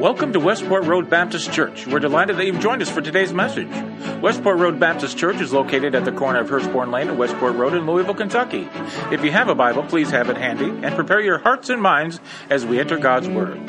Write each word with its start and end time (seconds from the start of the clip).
Welcome 0.00 0.32
to 0.32 0.40
Westport 0.40 0.84
Road 0.84 1.10
Baptist 1.10 1.52
Church. 1.52 1.86
We're 1.86 1.98
delighted 1.98 2.38
that 2.38 2.46
you've 2.46 2.58
joined 2.58 2.80
us 2.80 2.88
for 2.88 3.02
today's 3.02 3.34
message. 3.34 3.68
Westport 4.22 4.58
Road 4.58 4.80
Baptist 4.80 5.18
Church 5.18 5.42
is 5.42 5.52
located 5.52 5.94
at 5.94 6.06
the 6.06 6.12
corner 6.12 6.40
of 6.40 6.48
Hurstbourne 6.48 6.90
Lane 6.90 7.10
and 7.10 7.18
Westport 7.18 7.54
Road 7.54 7.74
in 7.74 7.84
Louisville, 7.86 8.14
Kentucky. 8.14 8.66
If 9.12 9.22
you 9.22 9.30
have 9.30 9.50
a 9.50 9.54
Bible, 9.54 9.82
please 9.82 10.10
have 10.10 10.30
it 10.30 10.38
handy 10.38 10.70
and 10.70 10.94
prepare 10.94 11.20
your 11.20 11.36
hearts 11.36 11.68
and 11.68 11.82
minds 11.82 12.18
as 12.48 12.64
we 12.64 12.80
enter 12.80 12.96
God's 12.96 13.28
Word. 13.28 13.60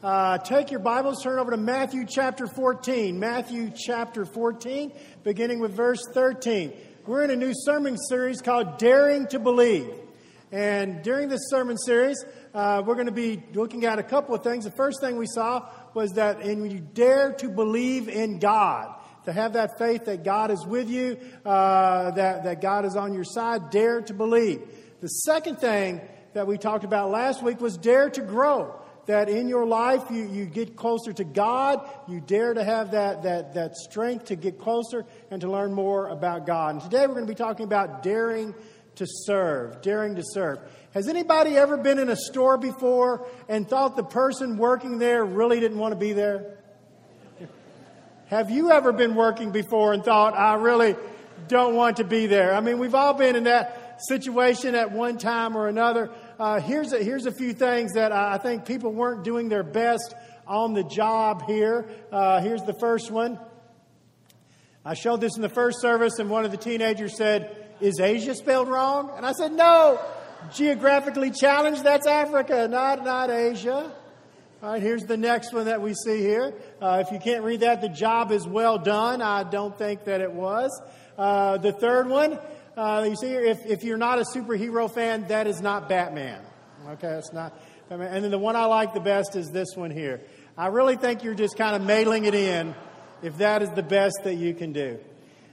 Uh, 0.00 0.38
take 0.38 0.70
your 0.70 0.78
Bibles, 0.78 1.24
turn 1.24 1.40
over 1.40 1.50
to 1.50 1.56
Matthew 1.56 2.06
chapter 2.08 2.46
14. 2.46 3.18
Matthew 3.18 3.72
chapter 3.76 4.24
14, 4.24 4.92
beginning 5.24 5.58
with 5.58 5.72
verse 5.72 6.06
13. 6.14 6.72
We're 7.08 7.24
in 7.24 7.30
a 7.32 7.36
new 7.36 7.52
sermon 7.64 7.98
series 7.98 8.40
called 8.40 8.78
Daring 8.78 9.26
to 9.26 9.40
Believe. 9.40 9.90
And 10.52 11.02
during 11.02 11.28
this 11.28 11.42
sermon 11.48 11.78
series, 11.78 12.24
uh, 12.52 12.82
we're 12.84 12.94
going 12.94 13.06
to 13.06 13.12
be 13.12 13.42
looking 13.54 13.84
at 13.84 14.00
a 14.00 14.02
couple 14.02 14.34
of 14.34 14.42
things. 14.42 14.64
The 14.64 14.72
first 14.72 15.00
thing 15.00 15.16
we 15.16 15.26
saw 15.26 15.68
was 15.94 16.12
that 16.12 16.38
when 16.38 16.70
you 16.70 16.80
dare 16.80 17.32
to 17.34 17.48
believe 17.48 18.08
in 18.08 18.40
God, 18.40 18.96
to 19.26 19.32
have 19.32 19.52
that 19.52 19.78
faith 19.78 20.06
that 20.06 20.24
God 20.24 20.50
is 20.50 20.66
with 20.66 20.90
you, 20.90 21.18
uh, 21.44 22.10
that, 22.12 22.44
that 22.44 22.60
God 22.60 22.84
is 22.84 22.96
on 22.96 23.14
your 23.14 23.24
side, 23.24 23.70
dare 23.70 24.00
to 24.02 24.14
believe. 24.14 24.62
The 25.00 25.08
second 25.08 25.60
thing 25.60 26.00
that 26.32 26.46
we 26.46 26.58
talked 26.58 26.84
about 26.84 27.10
last 27.10 27.42
week 27.42 27.60
was 27.60 27.76
dare 27.76 28.10
to 28.10 28.20
grow. 28.20 28.74
That 29.06 29.28
in 29.28 29.48
your 29.48 29.66
life 29.66 30.04
you, 30.10 30.28
you 30.28 30.46
get 30.46 30.76
closer 30.76 31.12
to 31.12 31.24
God, 31.24 31.88
you 32.06 32.20
dare 32.20 32.54
to 32.54 32.62
have 32.62 32.92
that, 32.92 33.22
that, 33.22 33.54
that 33.54 33.76
strength 33.76 34.26
to 34.26 34.36
get 34.36 34.58
closer 34.58 35.04
and 35.30 35.40
to 35.40 35.50
learn 35.50 35.72
more 35.72 36.08
about 36.08 36.46
God. 36.46 36.74
And 36.74 36.82
today 36.82 37.06
we're 37.06 37.14
going 37.14 37.26
to 37.26 37.32
be 37.32 37.36
talking 37.36 37.64
about 37.64 38.02
daring 38.02 38.54
to 39.00 39.06
serve, 39.06 39.80
daring 39.80 40.14
to 40.16 40.22
serve. 40.22 40.58
Has 40.92 41.08
anybody 41.08 41.56
ever 41.56 41.78
been 41.78 41.98
in 41.98 42.10
a 42.10 42.16
store 42.16 42.58
before 42.58 43.26
and 43.48 43.66
thought 43.66 43.96
the 43.96 44.04
person 44.04 44.58
working 44.58 44.98
there 44.98 45.24
really 45.24 45.58
didn't 45.58 45.78
want 45.78 45.92
to 45.92 45.98
be 45.98 46.12
there? 46.12 46.58
Have 48.26 48.50
you 48.50 48.70
ever 48.70 48.92
been 48.92 49.14
working 49.14 49.52
before 49.52 49.94
and 49.94 50.04
thought, 50.04 50.34
I 50.34 50.54
really 50.54 50.96
don't 51.48 51.74
want 51.74 51.96
to 51.96 52.04
be 52.04 52.26
there? 52.26 52.54
I 52.54 52.60
mean, 52.60 52.78
we've 52.78 52.94
all 52.94 53.14
been 53.14 53.36
in 53.36 53.44
that 53.44 54.02
situation 54.06 54.74
at 54.74 54.92
one 54.92 55.16
time 55.16 55.56
or 55.56 55.66
another. 55.66 56.10
Uh, 56.38 56.60
here's, 56.60 56.92
a, 56.92 57.02
here's 57.02 57.24
a 57.24 57.32
few 57.32 57.54
things 57.54 57.94
that 57.94 58.12
I 58.12 58.36
think 58.36 58.66
people 58.66 58.92
weren't 58.92 59.24
doing 59.24 59.48
their 59.48 59.62
best 59.62 60.14
on 60.46 60.74
the 60.74 60.84
job 60.84 61.46
here. 61.46 61.88
Uh, 62.12 62.42
here's 62.42 62.62
the 62.64 62.74
first 62.74 63.10
one. 63.10 63.40
I 64.84 64.92
showed 64.92 65.22
this 65.22 65.36
in 65.36 65.42
the 65.42 65.48
first 65.48 65.80
service, 65.80 66.18
and 66.18 66.28
one 66.28 66.44
of 66.44 66.50
the 66.50 66.58
teenagers 66.58 67.16
said, 67.16 67.69
is 67.80 68.00
Asia 68.00 68.34
spelled 68.34 68.68
wrong? 68.68 69.10
And 69.16 69.24
I 69.24 69.32
said, 69.32 69.52
No, 69.52 70.00
geographically 70.54 71.30
challenged, 71.30 71.84
that's 71.84 72.06
Africa, 72.06 72.68
not, 72.68 73.04
not 73.04 73.30
Asia. 73.30 73.92
All 74.62 74.72
right, 74.72 74.82
here's 74.82 75.04
the 75.04 75.16
next 75.16 75.54
one 75.54 75.64
that 75.64 75.80
we 75.80 75.94
see 75.94 76.18
here. 76.18 76.52
Uh, 76.82 77.02
if 77.06 77.12
you 77.12 77.18
can't 77.18 77.44
read 77.44 77.60
that, 77.60 77.80
the 77.80 77.88
job 77.88 78.30
is 78.30 78.46
well 78.46 78.76
done. 78.76 79.22
I 79.22 79.42
don't 79.42 79.76
think 79.78 80.04
that 80.04 80.20
it 80.20 80.32
was. 80.32 80.70
Uh, 81.16 81.56
the 81.56 81.72
third 81.72 82.08
one, 82.08 82.38
uh, 82.76 83.06
you 83.08 83.16
see 83.16 83.28
here, 83.28 83.40
if, 83.40 83.64
if 83.64 83.84
you're 83.84 83.96
not 83.96 84.18
a 84.18 84.24
superhero 84.24 84.92
fan, 84.92 85.26
that 85.28 85.46
is 85.46 85.62
not 85.62 85.88
Batman. 85.88 86.42
Okay, 86.90 87.08
that's 87.08 87.32
not 87.32 87.58
Batman. 87.88 88.12
And 88.12 88.24
then 88.24 88.30
the 88.30 88.38
one 88.38 88.54
I 88.54 88.66
like 88.66 88.92
the 88.92 89.00
best 89.00 89.34
is 89.34 89.48
this 89.48 89.76
one 89.76 89.90
here. 89.90 90.20
I 90.58 90.66
really 90.66 90.96
think 90.96 91.24
you're 91.24 91.34
just 91.34 91.56
kind 91.56 91.74
of 91.74 91.80
mailing 91.82 92.26
it 92.26 92.34
in 92.34 92.74
if 93.22 93.38
that 93.38 93.62
is 93.62 93.70
the 93.70 93.82
best 93.82 94.16
that 94.24 94.34
you 94.34 94.52
can 94.52 94.74
do. 94.74 94.98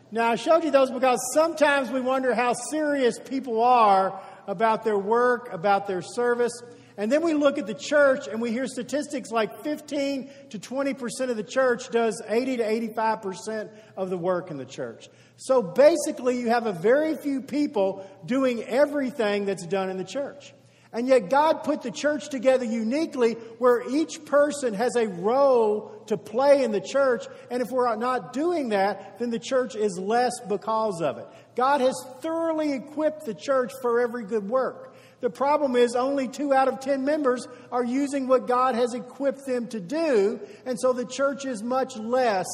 Now, 0.09 0.31
I 0.31 0.35
showed 0.35 0.63
you 0.63 0.71
those 0.71 0.89
because 0.89 1.19
sometimes 1.33 1.91
we 1.91 1.99
wonder 1.99 2.33
how 2.33 2.53
serious 2.53 3.19
people 3.19 3.61
are 3.61 4.21
about 4.47 4.85
their 4.85 4.97
work, 4.97 5.51
about 5.51 5.85
their 5.85 6.01
service. 6.01 6.53
And 6.95 7.11
then 7.11 7.21
we 7.21 7.33
look 7.33 7.57
at 7.57 7.67
the 7.67 7.73
church 7.73 8.27
and 8.27 8.41
we 8.41 8.51
hear 8.51 8.67
statistics 8.67 9.31
like 9.31 9.63
15 9.63 10.29
to 10.51 10.59
20% 10.59 11.29
of 11.29 11.35
the 11.35 11.43
church 11.43 11.89
does 11.89 12.21
80 12.25 12.57
to 12.57 12.63
85% 12.95 13.69
of 13.97 14.09
the 14.09 14.17
work 14.17 14.49
in 14.49 14.57
the 14.57 14.65
church. 14.65 15.09
So 15.35 15.61
basically, 15.61 16.39
you 16.39 16.49
have 16.49 16.65
a 16.65 16.73
very 16.73 17.15
few 17.15 17.41
people 17.41 18.09
doing 18.25 18.63
everything 18.63 19.45
that's 19.45 19.65
done 19.65 19.89
in 19.89 19.97
the 19.97 20.05
church. 20.05 20.53
And 20.93 21.07
yet, 21.07 21.29
God 21.29 21.63
put 21.63 21.81
the 21.81 21.91
church 21.91 22.29
together 22.29 22.63
uniquely 22.63 23.33
where 23.59 23.87
each 23.89 24.23
person 24.25 24.73
has 24.73 24.95
a 24.95 25.07
role 25.07 26.03
to 26.07 26.17
play 26.17 26.63
in 26.63 26.71
the 26.71 26.81
church. 26.81 27.25
And 27.51 27.61
if 27.61 27.69
we're 27.69 27.93
not 27.97 28.31
doing 28.31 28.69
that, 28.69 29.19
then 29.19 29.29
the 29.29 29.39
church 29.39 29.75
is 29.75 29.99
less 29.99 30.39
because 30.47 31.01
of 31.01 31.17
it. 31.17 31.27
God 31.55 31.81
has 31.81 31.95
thoroughly 32.21 32.73
equipped 32.73 33.25
the 33.25 33.33
church 33.33 33.73
for 33.81 33.99
every 33.99 34.23
good 34.23 34.47
work. 34.47 34.95
The 35.19 35.29
problem 35.29 35.75
is 35.75 35.95
only 35.95 36.27
two 36.27 36.53
out 36.53 36.67
of 36.67 36.79
ten 36.79 37.03
members 37.03 37.47
are 37.71 37.83
using 37.83 38.27
what 38.27 38.47
God 38.47 38.75
has 38.75 38.93
equipped 38.93 39.45
them 39.45 39.67
to 39.69 39.79
do. 39.79 40.39
And 40.65 40.79
so 40.79 40.93
the 40.93 41.05
church 41.05 41.45
is 41.45 41.63
much 41.63 41.97
less 41.97 42.45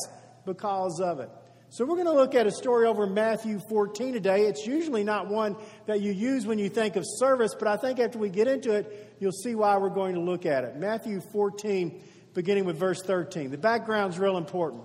because 0.46 1.02
of 1.02 1.20
it. 1.20 1.30
So 1.74 1.86
we're 1.86 1.96
going 1.96 2.06
to 2.06 2.14
look 2.14 2.36
at 2.36 2.46
a 2.46 2.52
story 2.52 2.86
over 2.86 3.08
Matthew 3.08 3.58
14 3.68 4.14
today. 4.14 4.46
It's 4.46 4.68
usually 4.68 5.04
not 5.04 5.28
one 5.28 5.56
that 5.88 6.02
you 6.02 6.12
use 6.12 6.46
when 6.46 6.60
you 6.60 6.70
think 6.70 6.96
of 6.98 7.04
service, 7.18 7.56
but 7.58 7.68
I 7.68 7.78
think 7.78 7.98
after 7.98 8.20
we 8.20 8.30
get 8.30 8.48
into 8.48 8.76
it, 8.76 9.16
you'll 9.20 9.32
see 9.32 9.56
why 9.56 9.76
we're 9.78 9.90
going 9.90 10.14
to 10.14 10.22
look 10.22 10.46
at 10.46 10.66
it. 10.66 10.76
Matthew 10.76 11.20
14, 11.32 12.00
beginning 12.36 12.66
with 12.66 12.78
verse 12.78 13.02
13. 13.02 13.50
The 13.50 13.58
background's 13.58 14.20
real 14.20 14.38
important. 14.38 14.84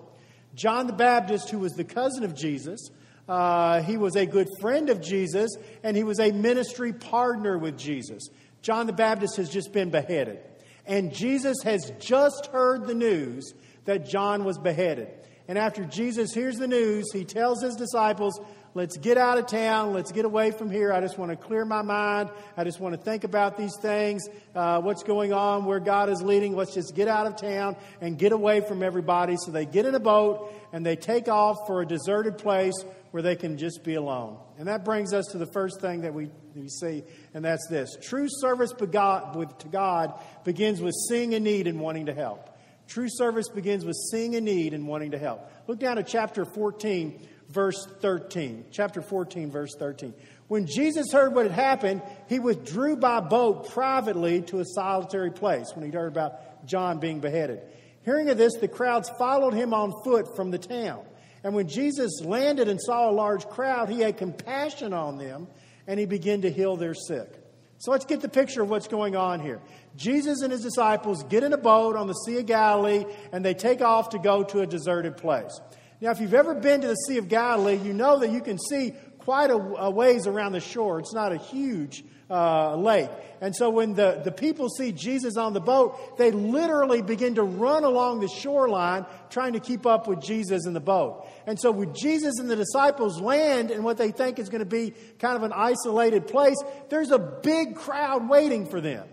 John 0.55 0.87
the 0.87 0.95
Baptist, 0.95 1.51
who 1.51 1.59
was 1.59 1.75
the 1.75 1.85
cousin 1.85 2.25
of 2.25 2.35
Jesus, 2.35 2.89
uh, 3.29 3.83
he 3.83 3.99
was 3.99 4.17
a 4.17 4.25
good 4.25 4.49
friend 4.59 4.89
of 4.89 5.03
Jesus, 5.03 5.59
and 5.83 5.95
he 5.95 6.05
was 6.05 6.19
a 6.19 6.33
ministry 6.33 6.95
partner 6.95 7.59
with 7.59 7.77
Jesus. 7.77 8.31
John 8.63 8.87
the 8.87 8.95
Baptist 8.95 9.37
has 9.37 9.51
just 9.51 9.75
been 9.75 9.91
beheaded. 9.91 10.39
And 10.87 11.13
Jesus 11.13 11.59
has 11.65 11.93
just 12.01 12.47
heard 12.47 12.87
the 12.87 12.95
news 12.95 13.53
that 13.85 14.09
John 14.09 14.45
was 14.45 14.57
beheaded. 14.57 15.09
And 15.49 15.59
after 15.59 15.85
Jesus 15.85 16.33
hears 16.33 16.59
the 16.59 16.69
news, 16.69 17.07
he 17.13 17.25
tells 17.25 17.63
his 17.63 17.75
disciples, 17.75 18.39
Let's 18.75 18.97
get 18.99 19.17
out 19.17 19.39
of 19.39 19.47
town. 19.47 19.93
Let's 19.93 20.13
get 20.13 20.25
away 20.25 20.51
from 20.51 20.71
here. 20.71 20.93
I 20.93 21.01
just 21.01 21.19
want 21.19 21.31
to 21.31 21.37
clear 21.37 21.65
my 21.65 21.83
mind. 21.83 22.31
I 22.57 22.65
just 22.65 22.79
want 22.79 22.95
to 22.95 23.01
think 23.01 23.25
about 23.25 23.57
these 23.57 23.75
things, 23.81 24.29
uh, 24.55 24.81
what's 24.81 25.03
going 25.03 25.33
on, 25.33 25.65
where 25.65 25.81
God 25.81 26.11
is 26.11 26.23
leading. 26.23 26.55
Let's 26.55 26.75
just 26.75 26.95
get 26.95 27.09
out 27.09 27.27
of 27.27 27.35
town 27.37 27.77
and 28.01 28.19
get 28.19 28.33
away 28.33 28.61
from 28.61 28.83
everybody. 28.83 29.37
So 29.37 29.51
they 29.51 29.65
get 29.65 29.87
in 29.87 29.95
a 29.95 30.01
boat 30.01 30.53
and 30.73 30.85
they 30.85 30.97
take 30.97 31.29
off 31.29 31.57
for 31.67 31.81
a 31.81 31.87
deserted 31.87 32.39
place 32.39 32.85
where 33.11 33.23
they 33.23 33.37
can 33.37 33.57
just 33.57 33.83
be 33.83 33.95
alone. 33.95 34.37
And 34.59 34.69
that 34.69 34.85
brings 34.85 35.13
us 35.15 35.27
to 35.33 35.39
the 35.39 35.47
first 35.47 35.81
thing 35.81 36.03
that 36.03 36.13
we, 36.13 36.31
we 36.55 36.69
see, 36.69 37.03
and 37.33 37.45
that's 37.45 37.67
this 37.69 37.97
true 38.03 38.29
service 38.29 38.73
to 38.79 38.87
God 38.87 40.23
begins 40.45 40.81
with 40.81 40.95
seeing 41.09 41.35
a 41.35 41.41
need 41.41 41.67
and 41.67 41.81
wanting 41.81 42.07
to 42.07 42.15
help. 42.15 42.58
True 42.89 43.09
service 43.09 43.49
begins 43.49 43.85
with 43.85 43.97
seeing 44.11 44.35
a 44.35 44.41
need 44.41 44.73
and 44.73 44.89
wanting 44.89 45.11
to 45.11 45.19
help. 45.19 45.51
Look 45.67 45.79
down 45.79 45.99
at 45.99 46.07
chapter 46.07 46.47
14, 46.47 47.29
verse 47.51 47.87
13. 48.01 48.65
Chapter 48.73 49.03
14, 49.03 49.51
verse 49.51 49.75
13. 49.79 50.15
When 50.49 50.67
Jesus 50.67 51.13
heard 51.13 51.35
what 51.35 51.45
had 51.45 51.53
happened, 51.53 52.01
he 52.29 52.39
withdrew 52.39 52.97
by 52.97 53.21
boat 53.21 53.69
privately 53.69 54.41
to 54.43 54.61
a 54.61 54.65
solitary 54.65 55.31
place 55.31 55.71
when 55.75 55.85
he 55.85 55.95
heard 55.95 56.11
about 56.11 56.67
John 56.67 56.99
being 56.99 57.21
beheaded. 57.21 57.61
Hearing 58.07 58.31
of 58.31 58.39
this, 58.39 58.55
the 58.55 58.69
crowds 58.69 59.11
followed 59.19 59.53
him 59.53 59.75
on 59.75 59.93
foot 60.03 60.35
from 60.35 60.51
the 60.51 60.59
town. 60.59 61.05
And 61.45 61.55
when 61.55 61.69
Jesus 61.69 62.23
landed 62.25 62.69
and 62.69 62.81
saw 62.81 63.11
a 63.11 63.13
large 63.13 63.47
crowd, 63.47 63.91
he 63.91 64.01
had 64.01 64.17
compassion 64.17 64.95
on 64.95 65.19
them 65.19 65.47
and 65.87 66.01
he 66.01 66.07
began 66.07 66.43
to 66.43 66.51
heal 66.51 66.77
their 66.77 66.95
sick. 66.95 67.31
So 67.79 67.93
let's 67.93 68.05
get 68.05 68.21
the 68.21 68.29
picture 68.29 68.63
of 68.63 68.71
what's 68.71 68.89
going 68.89 69.15
on 69.15 69.41
here. 69.41 69.61
Jesus 69.97 70.43
and 70.43 70.51
his 70.51 70.63
disciples 70.63 71.23
get 71.25 71.45
in 71.45 71.53
a 71.53 71.59
boat 71.59 71.95
on 71.95 72.09
the 72.09 72.15
Sea 72.15 72.39
of 72.39 72.47
Galilee 72.47 73.05
and 73.33 73.45
they 73.45 73.55
take 73.55 73.81
off 73.81 74.11
to 74.11 74.19
go 74.19 74.43
to 74.45 74.61
a 74.61 74.67
deserted 74.67 75.17
place. 75.17 75.61
Now, 76.01 76.11
if 76.11 76.21
you've 76.21 76.35
ever 76.35 76.55
been 76.55 76.81
to 76.81 76.89
the 76.89 76.95
Sea 76.95 77.19
of 77.19 77.29
Galilee, 77.29 77.77
you 77.77 77.93
know 77.93 78.19
that 78.21 78.31
you 78.31 78.41
can 78.41 78.59
see 78.59 78.95
quite 79.29 79.51
a, 79.51 79.57
a 79.57 79.91
ways 79.91 80.27
around 80.27 80.53
the 80.53 80.61
shore. 80.61 80.99
It's 80.99 81.13
not 81.13 81.33
a 81.33 81.37
huge 81.37 82.03
uh, 82.31 82.75
lake. 82.77 83.11
And 83.43 83.55
so 83.55 83.69
when 83.69 83.93
the, 83.93 84.23
the 84.25 84.33
people 84.33 84.71
see 84.71 84.91
Jesus 84.91 85.37
on 85.37 85.53
the 85.53 85.61
boat, 85.61 86.17
they 86.17 86.31
literally 86.31 87.03
begin 87.03 87.35
to 87.35 87.43
run 87.43 87.85
along 87.85 88.21
the 88.21 88.29
shoreline 88.29 89.05
trying 89.29 89.53
to 89.53 89.61
keep 89.61 89.85
up 89.85 90.09
with 90.09 90.23
Jesus 90.23 90.65
in 90.65 90.73
the 90.73 90.81
boat. 90.81 91.29
And 91.47 91.61
so 91.61 91.71
when 91.71 91.93
Jesus 91.95 92.39
and 92.39 92.49
the 92.49 92.57
disciples 92.57 93.21
land 93.21 93.71
in 93.71 93.83
what 93.83 93.99
they 93.99 94.13
think 94.13 94.39
is 94.39 94.49
going 94.49 94.61
to 94.61 94.65
be 94.65 94.95
kind 95.19 95.37
of 95.37 95.43
an 95.43 95.53
isolated 95.55 96.27
place, 96.27 96.57
there's 96.89 97.11
a 97.11 97.19
big 97.19 97.77
crowd 97.77 98.31
waiting 98.31 98.65
for 98.65 98.81
them. 98.81 99.07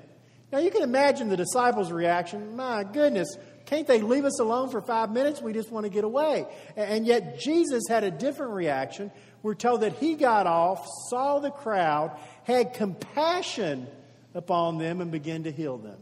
Now 0.54 0.60
you 0.60 0.72
can 0.72 0.84
imagine 0.84 1.28
the 1.28 1.36
disciples' 1.36 1.92
reaction. 1.92 2.56
My 2.56 2.86
goodness, 2.86 3.36
can't 3.66 3.88
they 3.88 4.02
leave 4.02 4.26
us 4.26 4.40
alone 4.40 4.70
for 4.70 4.80
five 4.80 5.12
minutes? 5.12 5.42
We 5.42 5.52
just 5.52 5.72
want 5.72 5.86
to 5.86 5.90
get 5.90 6.04
away. 6.04 6.46
And 6.76 7.06
yet 7.06 7.40
Jesus 7.40 7.84
had 7.90 8.04
a 8.04 8.12
different 8.12 8.54
reaction. 8.54 9.12
We're 9.46 9.54
told 9.54 9.82
that 9.82 9.94
he 9.98 10.16
got 10.16 10.48
off, 10.48 10.88
saw 11.08 11.38
the 11.38 11.52
crowd, 11.52 12.18
had 12.46 12.74
compassion 12.74 13.86
upon 14.34 14.80
them, 14.80 15.02
and 15.02 15.12
began 15.12 15.44
to 15.44 15.52
heal 15.52 15.78
them. 15.78 16.00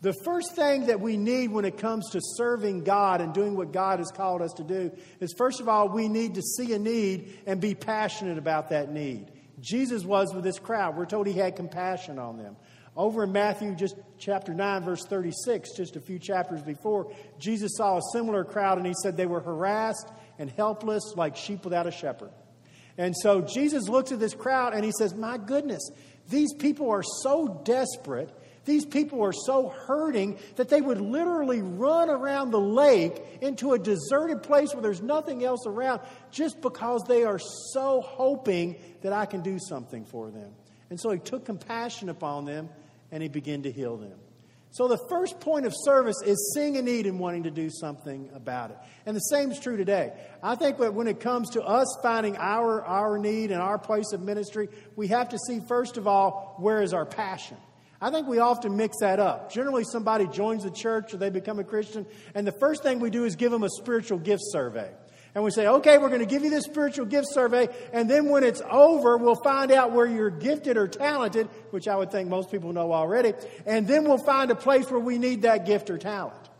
The 0.00 0.14
first 0.24 0.54
thing 0.54 0.86
that 0.86 1.00
we 1.00 1.16
need 1.16 1.50
when 1.50 1.64
it 1.64 1.76
comes 1.76 2.10
to 2.10 2.20
serving 2.22 2.84
God 2.84 3.20
and 3.20 3.34
doing 3.34 3.56
what 3.56 3.72
God 3.72 3.98
has 3.98 4.12
called 4.12 4.42
us 4.42 4.52
to 4.58 4.62
do 4.62 4.92
is, 5.18 5.34
first 5.36 5.60
of 5.60 5.68
all, 5.68 5.88
we 5.88 6.06
need 6.06 6.36
to 6.36 6.40
see 6.40 6.72
a 6.72 6.78
need 6.78 7.36
and 7.48 7.60
be 7.60 7.74
passionate 7.74 8.38
about 8.38 8.68
that 8.68 8.92
need. 8.92 9.32
Jesus 9.58 10.04
was 10.04 10.32
with 10.32 10.44
this 10.44 10.60
crowd. 10.60 10.96
We're 10.96 11.06
told 11.06 11.26
he 11.26 11.32
had 11.32 11.56
compassion 11.56 12.20
on 12.20 12.38
them. 12.38 12.54
Over 12.96 13.24
in 13.24 13.32
Matthew, 13.32 13.74
just 13.74 13.96
chapter 14.18 14.54
9, 14.54 14.84
verse 14.84 15.04
36, 15.04 15.76
just 15.76 15.96
a 15.96 16.00
few 16.00 16.20
chapters 16.20 16.62
before, 16.62 17.12
Jesus 17.40 17.72
saw 17.76 17.96
a 17.96 18.02
similar 18.12 18.44
crowd 18.44 18.78
and 18.78 18.86
he 18.86 18.94
said 19.02 19.16
they 19.16 19.26
were 19.26 19.40
harassed 19.40 20.06
and 20.38 20.48
helpless 20.48 21.14
like 21.16 21.34
sheep 21.34 21.64
without 21.64 21.88
a 21.88 21.90
shepherd. 21.90 22.30
And 22.98 23.14
so 23.16 23.40
Jesus 23.40 23.88
looks 23.88 24.12
at 24.12 24.20
this 24.20 24.34
crowd 24.34 24.74
and 24.74 24.84
he 24.84 24.92
says, 24.96 25.14
My 25.14 25.38
goodness, 25.38 25.90
these 26.28 26.52
people 26.54 26.90
are 26.90 27.02
so 27.22 27.60
desperate. 27.64 28.30
These 28.64 28.84
people 28.84 29.22
are 29.24 29.32
so 29.32 29.70
hurting 29.70 30.38
that 30.54 30.68
they 30.68 30.80
would 30.80 31.00
literally 31.00 31.62
run 31.62 32.08
around 32.08 32.52
the 32.52 32.60
lake 32.60 33.20
into 33.40 33.72
a 33.72 33.78
deserted 33.78 34.44
place 34.44 34.72
where 34.72 34.82
there's 34.82 35.02
nothing 35.02 35.42
else 35.42 35.66
around 35.66 36.00
just 36.30 36.60
because 36.60 37.02
they 37.08 37.24
are 37.24 37.40
so 37.72 38.00
hoping 38.02 38.76
that 39.02 39.12
I 39.12 39.26
can 39.26 39.42
do 39.42 39.58
something 39.58 40.04
for 40.04 40.30
them. 40.30 40.52
And 40.90 41.00
so 41.00 41.10
he 41.10 41.18
took 41.18 41.44
compassion 41.44 42.08
upon 42.08 42.44
them 42.44 42.68
and 43.10 43.20
he 43.20 43.28
began 43.28 43.62
to 43.62 43.72
heal 43.72 43.96
them. 43.96 44.18
So 44.72 44.88
the 44.88 44.96
first 44.96 45.38
point 45.38 45.66
of 45.66 45.74
service 45.76 46.16
is 46.24 46.54
seeing 46.54 46.78
a 46.78 46.82
need 46.82 47.06
and 47.06 47.20
wanting 47.20 47.42
to 47.42 47.50
do 47.50 47.68
something 47.70 48.30
about 48.32 48.70
it. 48.70 48.78
And 49.04 49.14
the 49.14 49.20
same 49.20 49.50
is 49.50 49.60
true 49.60 49.76
today. 49.76 50.14
I 50.42 50.54
think 50.54 50.78
that 50.78 50.94
when 50.94 51.08
it 51.08 51.20
comes 51.20 51.50
to 51.50 51.62
us 51.62 51.86
finding 52.02 52.38
our, 52.38 52.82
our 52.82 53.18
need 53.18 53.50
and 53.50 53.60
our 53.60 53.78
place 53.78 54.12
of 54.14 54.22
ministry, 54.22 54.70
we 54.96 55.08
have 55.08 55.28
to 55.28 55.38
see, 55.46 55.60
first 55.68 55.98
of 55.98 56.06
all, 56.06 56.56
where 56.58 56.82
is 56.82 56.94
our 56.94 57.04
passion? 57.04 57.58
I 58.00 58.10
think 58.10 58.26
we 58.26 58.38
often 58.38 58.74
mix 58.78 58.96
that 59.00 59.20
up. 59.20 59.52
Generally, 59.52 59.84
somebody 59.84 60.26
joins 60.26 60.64
the 60.64 60.70
church 60.70 61.12
or 61.12 61.18
they 61.18 61.28
become 61.28 61.58
a 61.58 61.64
Christian, 61.64 62.06
and 62.34 62.46
the 62.46 62.52
first 62.52 62.82
thing 62.82 62.98
we 62.98 63.10
do 63.10 63.26
is 63.26 63.36
give 63.36 63.52
them 63.52 63.64
a 63.64 63.68
spiritual 63.68 64.18
gift 64.18 64.42
survey. 64.46 64.90
And 65.34 65.42
we 65.42 65.50
say, 65.50 65.66
okay, 65.66 65.96
we're 65.96 66.10
going 66.10 66.20
to 66.20 66.26
give 66.26 66.44
you 66.44 66.50
this 66.50 66.64
spiritual 66.64 67.06
gift 67.06 67.28
survey. 67.30 67.68
And 67.92 68.08
then 68.08 68.28
when 68.28 68.44
it's 68.44 68.60
over, 68.70 69.16
we'll 69.16 69.40
find 69.42 69.72
out 69.72 69.92
where 69.92 70.06
you're 70.06 70.30
gifted 70.30 70.76
or 70.76 70.86
talented, 70.86 71.48
which 71.70 71.88
I 71.88 71.96
would 71.96 72.10
think 72.10 72.28
most 72.28 72.50
people 72.50 72.72
know 72.72 72.92
already. 72.92 73.32
And 73.64 73.88
then 73.88 74.04
we'll 74.04 74.18
find 74.18 74.50
a 74.50 74.54
place 74.54 74.90
where 74.90 75.00
we 75.00 75.16
need 75.16 75.42
that 75.42 75.64
gift 75.64 75.88
or 75.88 75.96
talent. 75.96 76.50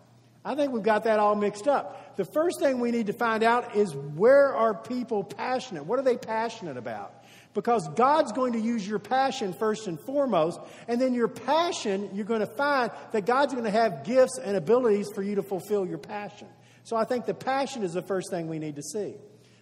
I 0.45 0.55
think 0.55 0.73
we've 0.73 0.83
got 0.83 1.05
that 1.05 1.19
all 1.21 1.37
mixed 1.37 1.69
up. 1.69 2.17
The 2.17 2.25
first 2.25 2.61
thing 2.61 2.81
we 2.81 2.91
need 2.91 3.07
to 3.07 3.13
find 3.13 3.43
out 3.43 3.77
is 3.77 3.95
where 3.95 4.55
are 4.55 4.75
people 4.75 5.23
passionate? 5.23 5.85
What 5.85 5.99
are 5.99 6.03
they 6.03 6.17
passionate 6.17 6.77
about? 6.77 7.15
Because 7.55 7.87
God's 7.95 8.33
going 8.33 8.55
to 8.55 8.59
use 8.59 8.89
your 8.89 8.99
passion 8.99 9.53
first 9.53 9.87
and 9.87 10.01
foremost, 10.01 10.59
and 10.89 10.99
then 10.99 11.13
your 11.13 11.29
passion, 11.29 12.11
you're 12.15 12.25
going 12.25 12.41
to 12.41 12.47
find 12.47 12.91
that 13.13 13.27
God's 13.27 13.53
going 13.53 13.67
to 13.67 13.71
have 13.71 14.05
gifts 14.05 14.39
and 14.43 14.57
abilities 14.57 15.11
for 15.15 15.23
you 15.23 15.35
to 15.37 15.43
fulfill 15.43 15.87
your 15.87 15.99
passion. 15.99 16.49
So 16.84 16.96
I 16.96 17.05
think 17.05 17.26
the 17.26 17.34
passion 17.34 17.82
is 17.82 17.93
the 17.93 18.02
first 18.02 18.31
thing 18.31 18.49
we 18.49 18.58
need 18.58 18.76
to 18.76 18.82
see. 18.82 19.14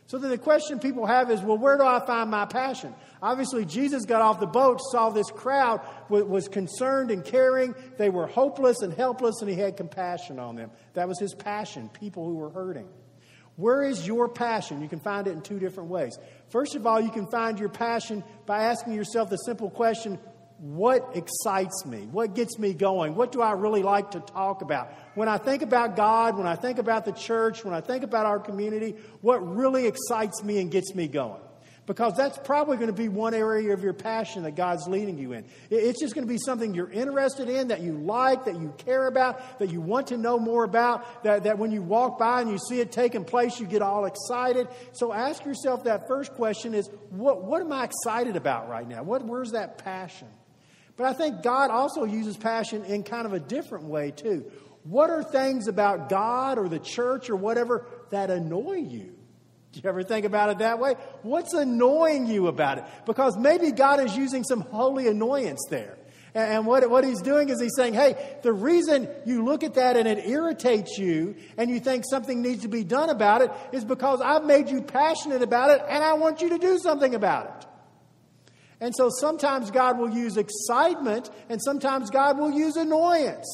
So 0.06 0.18
then 0.18 0.30
the 0.30 0.38
question 0.38 0.80
people 0.80 1.06
have 1.06 1.30
is, 1.30 1.40
well, 1.40 1.56
where 1.56 1.78
do 1.78 1.84
I 1.84 2.04
find 2.04 2.32
my 2.32 2.44
passion? 2.44 2.92
Obviously, 3.22 3.64
Jesus 3.64 4.04
got 4.06 4.20
off 4.20 4.40
the 4.40 4.46
boat, 4.46 4.80
saw 4.90 5.10
this 5.10 5.30
crowd, 5.30 5.82
was 6.08 6.48
concerned 6.48 7.12
and 7.12 7.24
caring. 7.24 7.76
They 7.96 8.10
were 8.10 8.26
hopeless 8.26 8.82
and 8.82 8.92
helpless, 8.92 9.40
and 9.40 9.48
he 9.48 9.54
had 9.54 9.76
compassion 9.76 10.40
on 10.40 10.56
them. 10.56 10.72
That 10.94 11.06
was 11.06 11.20
his 11.20 11.32
passion, 11.32 11.90
people 11.90 12.24
who 12.24 12.34
were 12.34 12.50
hurting. 12.50 12.88
Where 13.54 13.84
is 13.84 14.04
your 14.04 14.28
passion? 14.28 14.82
You 14.82 14.88
can 14.88 14.98
find 14.98 15.28
it 15.28 15.32
in 15.32 15.42
two 15.42 15.60
different 15.60 15.90
ways. 15.90 16.18
First 16.48 16.74
of 16.74 16.86
all, 16.86 17.00
you 17.00 17.10
can 17.10 17.26
find 17.26 17.58
your 17.60 17.68
passion 17.68 18.24
by 18.46 18.64
asking 18.64 18.94
yourself 18.94 19.30
the 19.30 19.36
simple 19.36 19.70
question 19.70 20.18
what 20.60 21.16
excites 21.16 21.86
me? 21.86 22.06
What 22.12 22.34
gets 22.34 22.58
me 22.58 22.74
going? 22.74 23.14
What 23.14 23.32
do 23.32 23.40
I 23.40 23.52
really 23.52 23.82
like 23.82 24.10
to 24.10 24.20
talk 24.20 24.60
about? 24.60 24.92
When 25.14 25.26
I 25.26 25.38
think 25.38 25.62
about 25.62 25.96
God, 25.96 26.36
when 26.36 26.46
I 26.46 26.54
think 26.54 26.78
about 26.78 27.06
the 27.06 27.12
church, 27.12 27.64
when 27.64 27.72
I 27.72 27.80
think 27.80 28.04
about 28.04 28.26
our 28.26 28.38
community, 28.38 28.96
what 29.22 29.38
really 29.38 29.86
excites 29.86 30.42
me 30.42 30.60
and 30.60 30.70
gets 30.70 30.94
me 30.94 31.08
going? 31.08 31.40
Because 31.86 32.14
that's 32.14 32.36
probably 32.44 32.76
going 32.76 32.88
to 32.88 32.92
be 32.92 33.08
one 33.08 33.32
area 33.32 33.72
of 33.72 33.82
your 33.82 33.94
passion 33.94 34.42
that 34.42 34.54
God's 34.54 34.86
leading 34.86 35.16
you 35.16 35.32
in. 35.32 35.46
It's 35.70 35.98
just 35.98 36.14
going 36.14 36.26
to 36.26 36.32
be 36.32 36.38
something 36.38 36.74
you're 36.74 36.90
interested 36.90 37.48
in, 37.48 37.68
that 37.68 37.80
you 37.80 37.94
like, 37.94 38.44
that 38.44 38.60
you 38.60 38.74
care 38.76 39.06
about, 39.06 39.60
that 39.60 39.72
you 39.72 39.80
want 39.80 40.08
to 40.08 40.18
know 40.18 40.38
more 40.38 40.64
about, 40.64 41.24
that, 41.24 41.44
that 41.44 41.58
when 41.58 41.72
you 41.72 41.80
walk 41.80 42.18
by 42.18 42.42
and 42.42 42.50
you 42.50 42.58
see 42.68 42.80
it 42.80 42.92
taking 42.92 43.24
place, 43.24 43.58
you 43.58 43.66
get 43.66 43.80
all 43.80 44.04
excited. 44.04 44.68
So 44.92 45.10
ask 45.10 45.42
yourself 45.46 45.84
that 45.84 46.06
first 46.06 46.34
question 46.34 46.74
is, 46.74 46.88
what, 47.08 47.44
what 47.44 47.62
am 47.62 47.72
I 47.72 47.84
excited 47.84 48.36
about 48.36 48.68
right 48.68 48.86
now? 48.86 49.02
What, 49.02 49.24
where's 49.24 49.52
that 49.52 49.78
passion? 49.78 50.28
But 51.00 51.08
I 51.08 51.12
think 51.14 51.42
God 51.42 51.70
also 51.70 52.04
uses 52.04 52.36
passion 52.36 52.84
in 52.84 53.04
kind 53.04 53.24
of 53.24 53.32
a 53.32 53.40
different 53.40 53.86
way, 53.86 54.10
too. 54.10 54.52
What 54.82 55.08
are 55.08 55.22
things 55.22 55.66
about 55.66 56.10
God 56.10 56.58
or 56.58 56.68
the 56.68 56.78
church 56.78 57.30
or 57.30 57.36
whatever 57.36 57.86
that 58.10 58.28
annoy 58.28 58.80
you? 58.80 59.16
Do 59.72 59.80
you 59.82 59.88
ever 59.88 60.02
think 60.02 60.26
about 60.26 60.50
it 60.50 60.58
that 60.58 60.78
way? 60.78 60.96
What's 61.22 61.54
annoying 61.54 62.26
you 62.26 62.48
about 62.48 62.76
it? 62.76 62.84
Because 63.06 63.38
maybe 63.38 63.72
God 63.72 64.00
is 64.00 64.14
using 64.14 64.44
some 64.44 64.60
holy 64.60 65.08
annoyance 65.08 65.64
there. 65.70 65.96
And 66.34 66.66
what, 66.66 66.90
what 66.90 67.02
he's 67.02 67.22
doing 67.22 67.48
is 67.48 67.62
he's 67.62 67.76
saying, 67.76 67.94
hey, 67.94 68.36
the 68.42 68.52
reason 68.52 69.08
you 69.24 69.42
look 69.42 69.64
at 69.64 69.76
that 69.76 69.96
and 69.96 70.06
it 70.06 70.28
irritates 70.28 70.98
you 70.98 71.34
and 71.56 71.70
you 71.70 71.80
think 71.80 72.04
something 72.10 72.42
needs 72.42 72.60
to 72.60 72.68
be 72.68 72.84
done 72.84 73.08
about 73.08 73.40
it 73.40 73.50
is 73.72 73.86
because 73.86 74.20
I've 74.20 74.44
made 74.44 74.68
you 74.68 74.82
passionate 74.82 75.40
about 75.40 75.70
it 75.70 75.82
and 75.88 76.04
I 76.04 76.12
want 76.12 76.42
you 76.42 76.50
to 76.50 76.58
do 76.58 76.78
something 76.78 77.14
about 77.14 77.46
it. 77.46 77.69
And 78.80 78.94
so 78.96 79.10
sometimes 79.10 79.70
God 79.70 79.98
will 79.98 80.10
use 80.10 80.36
excitement 80.36 81.30
and 81.48 81.60
sometimes 81.62 82.10
God 82.10 82.38
will 82.38 82.50
use 82.50 82.76
annoyance. 82.76 83.46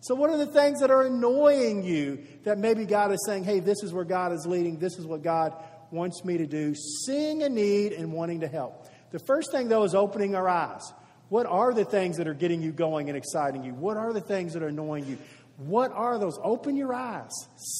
So, 0.00 0.16
what 0.16 0.30
are 0.30 0.36
the 0.36 0.46
things 0.46 0.80
that 0.80 0.90
are 0.90 1.02
annoying 1.02 1.84
you 1.84 2.24
that 2.42 2.58
maybe 2.58 2.84
God 2.84 3.12
is 3.12 3.24
saying, 3.24 3.44
hey, 3.44 3.60
this 3.60 3.84
is 3.84 3.92
where 3.92 4.04
God 4.04 4.32
is 4.32 4.44
leading, 4.46 4.78
this 4.78 4.98
is 4.98 5.06
what 5.06 5.22
God 5.22 5.54
wants 5.92 6.24
me 6.24 6.38
to 6.38 6.46
do? 6.46 6.74
Seeing 6.74 7.44
a 7.44 7.48
need 7.48 7.92
and 7.92 8.12
wanting 8.12 8.40
to 8.40 8.48
help. 8.48 8.88
The 9.12 9.20
first 9.20 9.52
thing, 9.52 9.68
though, 9.68 9.84
is 9.84 9.94
opening 9.94 10.34
our 10.34 10.48
eyes. 10.48 10.92
What 11.28 11.46
are 11.46 11.72
the 11.72 11.84
things 11.84 12.16
that 12.16 12.26
are 12.26 12.34
getting 12.34 12.60
you 12.62 12.72
going 12.72 13.08
and 13.10 13.16
exciting 13.16 13.62
you? 13.62 13.74
What 13.74 13.96
are 13.96 14.12
the 14.12 14.20
things 14.20 14.54
that 14.54 14.62
are 14.64 14.68
annoying 14.68 15.06
you? 15.06 15.18
What 15.56 15.92
are 15.92 16.18
those? 16.18 16.38
Open 16.42 16.76
your 16.76 16.92
eyes. 16.92 17.30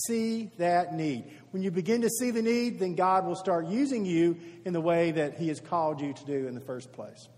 See 0.06 0.50
that 0.58 0.94
need. 0.94 1.24
When 1.52 1.62
you 1.62 1.70
begin 1.70 2.02
to 2.02 2.10
see 2.10 2.30
the 2.30 2.42
need, 2.42 2.80
then 2.80 2.94
God 2.94 3.26
will 3.26 3.36
start 3.36 3.66
using 3.66 4.04
you 4.04 4.36
in 4.64 4.72
the 4.72 4.80
way 4.80 5.12
that 5.12 5.38
He 5.38 5.48
has 5.48 5.60
called 5.60 6.00
you 6.00 6.12
to 6.12 6.24
do 6.24 6.48
in 6.48 6.54
the 6.54 6.60
first 6.60 6.92
place. 6.92 7.28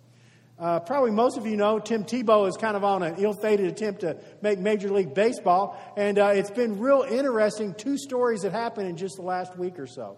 Uh, 0.59 0.79
probably 0.81 1.11
most 1.11 1.37
of 1.37 1.47
you 1.47 1.57
know 1.57 1.81
Tim 1.81 2.05
Tebow 2.05 2.49
is 2.49 2.57
kind 2.57 2.77
of 2.77 2.85
on 2.85 3.03
an 3.03 3.17
ill 3.19 3.33
fated 3.33 3.67
attempt 3.67 4.03
to 4.03 4.17
make 4.41 4.61
Major 4.61 4.89
League 4.89 5.13
Baseball, 5.13 5.77
and 5.97 6.19
uh, 6.19 6.31
it's 6.33 6.51
been 6.51 6.79
real 6.79 7.03
interesting. 7.03 7.75
Two 7.75 7.99
stories 7.99 8.43
that 8.43 8.53
happened 8.53 8.89
in 8.89 8.97
just 8.97 9.17
the 9.17 9.23
last 9.23 9.59
week 9.59 9.81
or 9.81 9.89
so. 9.89 10.17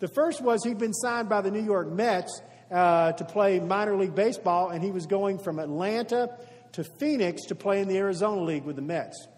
The 0.00 0.08
first 0.08 0.40
was 0.40 0.64
he'd 0.64 0.78
been 0.78 0.92
signed 0.92 1.28
by 1.28 1.40
the 1.40 1.52
New 1.52 1.62
York 1.62 1.88
Mets 1.88 2.42
uh, 2.70 3.12
to 3.12 3.24
play 3.24 3.60
minor 3.60 3.96
league 3.96 4.14
baseball, 4.14 4.70
and 4.70 4.82
he 4.82 4.90
was 4.90 5.06
going 5.06 5.38
from 5.38 5.60
Atlanta 5.60 6.36
to 6.72 6.82
Phoenix 6.82 7.44
to 7.46 7.54
play 7.54 7.80
in 7.80 7.86
the 7.86 7.96
Arizona 7.96 8.42
League 8.42 8.64
with 8.64 8.76
the 8.76 8.82
Mets 8.82 9.28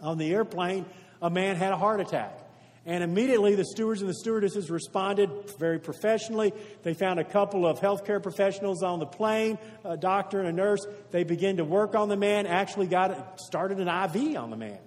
on 0.00 0.18
the 0.18 0.32
airplane, 0.32 0.86
a 1.22 1.30
man 1.30 1.56
had 1.56 1.72
a 1.72 1.76
heart 1.76 2.00
attack. 2.00 2.39
And 2.86 3.04
immediately 3.04 3.54
the 3.54 3.64
stewards 3.64 4.00
and 4.00 4.08
the 4.08 4.14
stewardesses 4.14 4.70
responded 4.70 5.30
very 5.58 5.78
professionally. 5.78 6.52
They 6.82 6.94
found 6.94 7.20
a 7.20 7.24
couple 7.24 7.66
of 7.66 7.78
healthcare 7.78 8.22
professionals 8.22 8.82
on 8.82 9.00
the 9.00 9.06
plane, 9.06 9.58
a 9.84 9.98
doctor 9.98 10.40
and 10.40 10.48
a 10.48 10.52
nurse. 10.52 10.86
They 11.10 11.24
began 11.24 11.58
to 11.58 11.64
work 11.64 11.94
on 11.94 12.08
the 12.08 12.16
man, 12.16 12.46
actually 12.46 12.86
got 12.86 13.38
started 13.40 13.80
an 13.80 13.88
IV 13.88 14.36
on 14.36 14.50
the 14.50 14.56
man. 14.56 14.78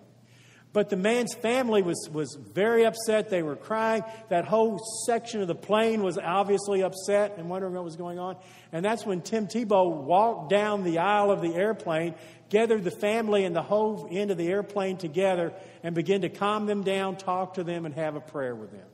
But 0.73 0.89
the 0.89 0.97
man's 0.97 1.35
family 1.35 1.83
was, 1.83 2.09
was 2.11 2.35
very 2.35 2.83
upset. 2.83 3.29
They 3.29 3.43
were 3.43 3.55
crying. 3.55 4.03
That 4.29 4.45
whole 4.45 4.79
section 5.05 5.41
of 5.41 5.47
the 5.47 5.53
plane 5.53 6.01
was 6.01 6.17
obviously 6.17 6.81
upset 6.81 7.35
and 7.37 7.47
wondering 7.47 7.75
what 7.75 7.83
was 7.83 7.95
going 7.95 8.17
on. 8.17 8.37
And 8.71 8.83
that's 8.83 9.05
when 9.05 9.21
Tim 9.21 9.45
Tebow 9.45 10.01
walked 10.01 10.49
down 10.49 10.83
the 10.83 10.97
aisle 10.97 11.29
of 11.29 11.43
the 11.43 11.53
airplane, 11.53 12.15
gathered 12.49 12.83
the 12.83 12.91
family 12.91 13.45
and 13.45 13.55
the 13.55 13.61
whole 13.61 14.07
end 14.11 14.31
of 14.31 14.37
the 14.37 14.47
airplane 14.47 14.97
together, 14.97 15.53
and 15.81 15.95
began 15.95 16.21
to 16.21 16.29
calm 16.29 16.65
them 16.65 16.83
down, 16.83 17.15
talk 17.15 17.55
to 17.55 17.63
them, 17.63 17.85
and 17.85 17.95
have 17.95 18.15
a 18.15 18.21
prayer 18.21 18.55
with 18.55 18.71
them. 18.71 18.87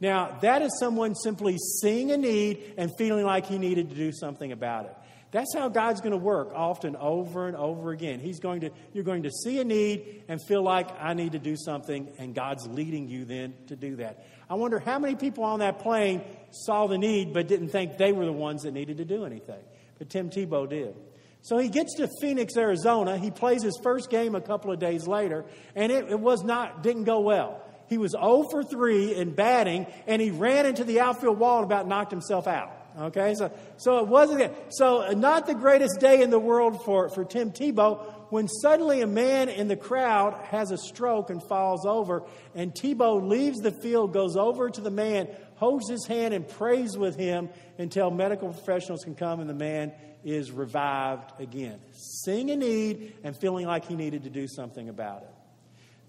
Now, 0.00 0.38
that 0.42 0.60
is 0.62 0.78
someone 0.78 1.14
simply 1.14 1.56
seeing 1.80 2.10
a 2.10 2.16
need 2.16 2.74
and 2.76 2.90
feeling 2.98 3.24
like 3.24 3.46
he 3.46 3.58
needed 3.58 3.88
to 3.90 3.96
do 3.96 4.12
something 4.12 4.52
about 4.52 4.86
it. 4.86 4.96
That's 5.32 5.54
how 5.54 5.68
God's 5.68 6.00
going 6.00 6.12
to 6.12 6.18
work 6.18 6.52
often 6.54 6.96
over 6.96 7.48
and 7.48 7.56
over 7.56 7.90
again. 7.90 8.20
He's 8.20 8.38
going 8.38 8.60
to, 8.60 8.70
you're 8.92 9.04
going 9.04 9.24
to 9.24 9.30
see 9.30 9.58
a 9.58 9.64
need 9.64 10.22
and 10.28 10.40
feel 10.46 10.62
like 10.62 10.88
I 11.00 11.14
need 11.14 11.32
to 11.32 11.38
do 11.38 11.56
something, 11.56 12.08
and 12.18 12.34
God's 12.34 12.66
leading 12.66 13.08
you 13.08 13.24
then 13.24 13.54
to 13.66 13.76
do 13.76 13.96
that. 13.96 14.26
I 14.48 14.54
wonder 14.54 14.78
how 14.78 14.98
many 14.98 15.16
people 15.16 15.44
on 15.44 15.58
that 15.58 15.80
plane 15.80 16.22
saw 16.50 16.86
the 16.86 16.98
need 16.98 17.34
but 17.34 17.48
didn't 17.48 17.68
think 17.68 17.96
they 17.98 18.12
were 18.12 18.24
the 18.24 18.32
ones 18.32 18.62
that 18.62 18.72
needed 18.72 18.98
to 18.98 19.04
do 19.04 19.24
anything. 19.24 19.62
But 19.98 20.10
Tim 20.10 20.30
Tebow 20.30 20.68
did. 20.68 20.94
So 21.42 21.58
he 21.58 21.68
gets 21.68 21.94
to 21.96 22.08
Phoenix, 22.20 22.56
Arizona. 22.56 23.18
He 23.18 23.30
plays 23.30 23.62
his 23.62 23.78
first 23.82 24.10
game 24.10 24.34
a 24.34 24.40
couple 24.40 24.72
of 24.72 24.78
days 24.80 25.06
later, 25.06 25.44
and 25.74 25.92
it, 25.92 26.10
it 26.10 26.18
was 26.18 26.42
not, 26.42 26.82
didn't 26.82 27.04
go 27.04 27.20
well. 27.20 27.62
He 27.88 27.98
was 27.98 28.12
0 28.12 28.48
for 28.50 28.64
3 28.64 29.14
in 29.14 29.32
batting, 29.34 29.86
and 30.06 30.20
he 30.20 30.30
ran 30.30 30.66
into 30.66 30.84
the 30.84 31.00
outfield 31.00 31.38
wall 31.38 31.58
and 31.58 31.66
about 31.66 31.86
knocked 31.86 32.10
himself 32.10 32.46
out. 32.46 32.72
Okay, 32.98 33.34
so, 33.34 33.52
so 33.76 33.98
it 33.98 34.08
wasn't, 34.08 34.52
so 34.70 35.10
not 35.10 35.46
the 35.46 35.54
greatest 35.54 36.00
day 36.00 36.22
in 36.22 36.30
the 36.30 36.38
world 36.38 36.82
for, 36.82 37.10
for 37.10 37.26
Tim 37.26 37.50
Tebow, 37.52 38.02
when 38.30 38.48
suddenly 38.48 39.00
a 39.00 39.06
man 39.06 39.48
in 39.48 39.68
the 39.68 39.76
crowd 39.76 40.34
has 40.46 40.70
a 40.70 40.78
stroke 40.78 41.30
and 41.30 41.42
falls 41.42 41.86
over, 41.86 42.24
and 42.54 42.72
Tebow 42.72 43.26
leaves 43.26 43.58
the 43.58 43.70
field, 43.70 44.12
goes 44.12 44.36
over 44.36 44.68
to 44.70 44.80
the 44.80 44.90
man, 44.90 45.28
holds 45.56 45.88
his 45.88 46.06
hand, 46.06 46.34
and 46.34 46.46
prays 46.48 46.96
with 46.96 47.16
him 47.16 47.48
until 47.78 48.10
medical 48.10 48.52
professionals 48.52 49.04
can 49.04 49.14
come 49.14 49.40
and 49.40 49.48
the 49.48 49.54
man 49.54 49.92
is 50.24 50.50
revived 50.50 51.32
again. 51.40 51.78
Seeing 51.92 52.50
a 52.50 52.56
need 52.56 53.14
and 53.22 53.36
feeling 53.36 53.66
like 53.66 53.86
he 53.86 53.94
needed 53.94 54.24
to 54.24 54.30
do 54.30 54.48
something 54.48 54.88
about 54.88 55.22
it. 55.22 55.35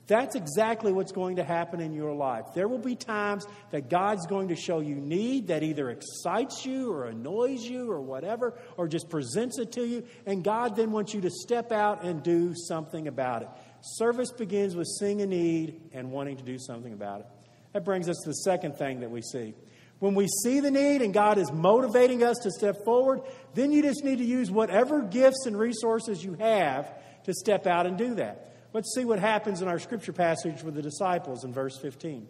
That's 0.08 0.36
exactly 0.36 0.94
what's 0.94 1.12
going 1.12 1.36
to 1.36 1.44
happen 1.44 1.82
in 1.82 1.94
your 1.94 2.14
life. 2.14 2.46
There 2.56 2.70
will 2.70 2.80
be 2.80 2.96
times 2.96 3.46
that 3.72 3.90
God's 3.90 4.26
going 4.26 4.48
to 4.48 4.56
show 4.56 4.80
you 4.80 4.96
need 4.96 5.48
that 5.48 5.64
either 5.64 5.90
excites 5.90 6.66
you 6.66 6.92
or 6.92 7.06
annoys 7.06 7.62
you 7.62 7.92
or 7.92 8.00
whatever, 8.00 8.58
or 8.78 8.88
just 8.88 9.10
presents 9.10 9.60
it 9.60 9.74
to 9.74 9.86
you, 9.86 10.06
and 10.26 10.46
God 10.46 10.78
then 10.78 10.92
wants 10.92 11.14
you 11.14 11.22
to 11.22 11.30
step 11.30 11.74
out 11.74 12.06
and 12.06 12.24
do 12.24 12.54
something 12.56 13.08
about 13.08 13.42
it. 13.42 13.50
Service 13.82 14.32
begins 14.32 14.76
with 14.76 14.88
seeing 15.00 15.22
a 15.22 15.26
need 15.26 15.82
and 15.94 16.10
wanting 16.10 16.38
to 16.38 16.44
do 16.44 16.58
something 16.58 16.94
about 16.94 17.20
it. 17.22 17.28
That 17.74 17.84
brings 17.84 18.08
us 18.08 18.18
to 18.24 18.30
the 18.30 18.36
second 18.36 18.78
thing 18.78 19.02
that 19.02 19.12
we 19.12 19.22
see. 19.22 19.54
When 20.00 20.16
we 20.16 20.28
see 20.44 20.62
the 20.62 20.72
need 20.72 21.02
and 21.02 21.14
God 21.14 21.38
is 21.38 21.52
motivating 21.52 22.24
us 22.24 22.38
to 22.44 22.52
step 22.52 22.86
forward, 22.86 23.22
then 23.56 23.72
you 23.72 23.82
just 23.82 24.04
need 24.04 24.20
to 24.20 24.24
use 24.24 24.50
whatever 24.50 25.02
gifts 25.02 25.46
and 25.48 25.58
resources 25.58 26.24
you 26.24 26.36
have 26.36 26.90
to 27.24 27.34
step 27.34 27.68
out 27.68 27.88
and 27.88 27.98
do 27.98 28.16
that. 28.16 28.47
Let's 28.74 28.94
see 28.94 29.06
what 29.06 29.20
happens 29.20 29.62
in 29.62 29.68
our 29.68 29.80
scripture 29.80 30.14
passage 30.14 30.64
with 30.64 30.76
the 30.76 30.82
disciples 30.82 31.44
in 31.44 31.54
verse 31.54 31.78
15. 31.82 32.28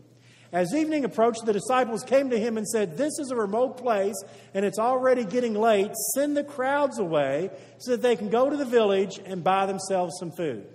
As 0.54 0.74
evening 0.74 1.04
approached, 1.04 1.46
the 1.46 1.52
disciples 1.52 2.04
came 2.04 2.30
to 2.30 2.40
him 2.40 2.58
and 2.58 2.66
said, 2.66 2.98
This 2.98 3.20
is 3.20 3.32
a 3.32 3.36
remote 3.36 3.78
place, 3.78 4.16
and 4.54 4.64
it's 4.64 4.80
already 4.80 5.26
getting 5.26 5.54
late. 5.54 5.92
Send 6.16 6.38
the 6.38 6.44
crowds 6.44 7.00
away 7.00 7.50
so 7.80 7.92
that 7.92 8.02
they 8.02 8.16
can 8.16 8.30
go 8.30 8.50
to 8.50 8.56
the 8.56 8.66
village 8.66 9.20
and 9.26 9.44
buy 9.44 9.66
themselves 9.66 10.16
some 10.20 10.32
food. 10.32 10.66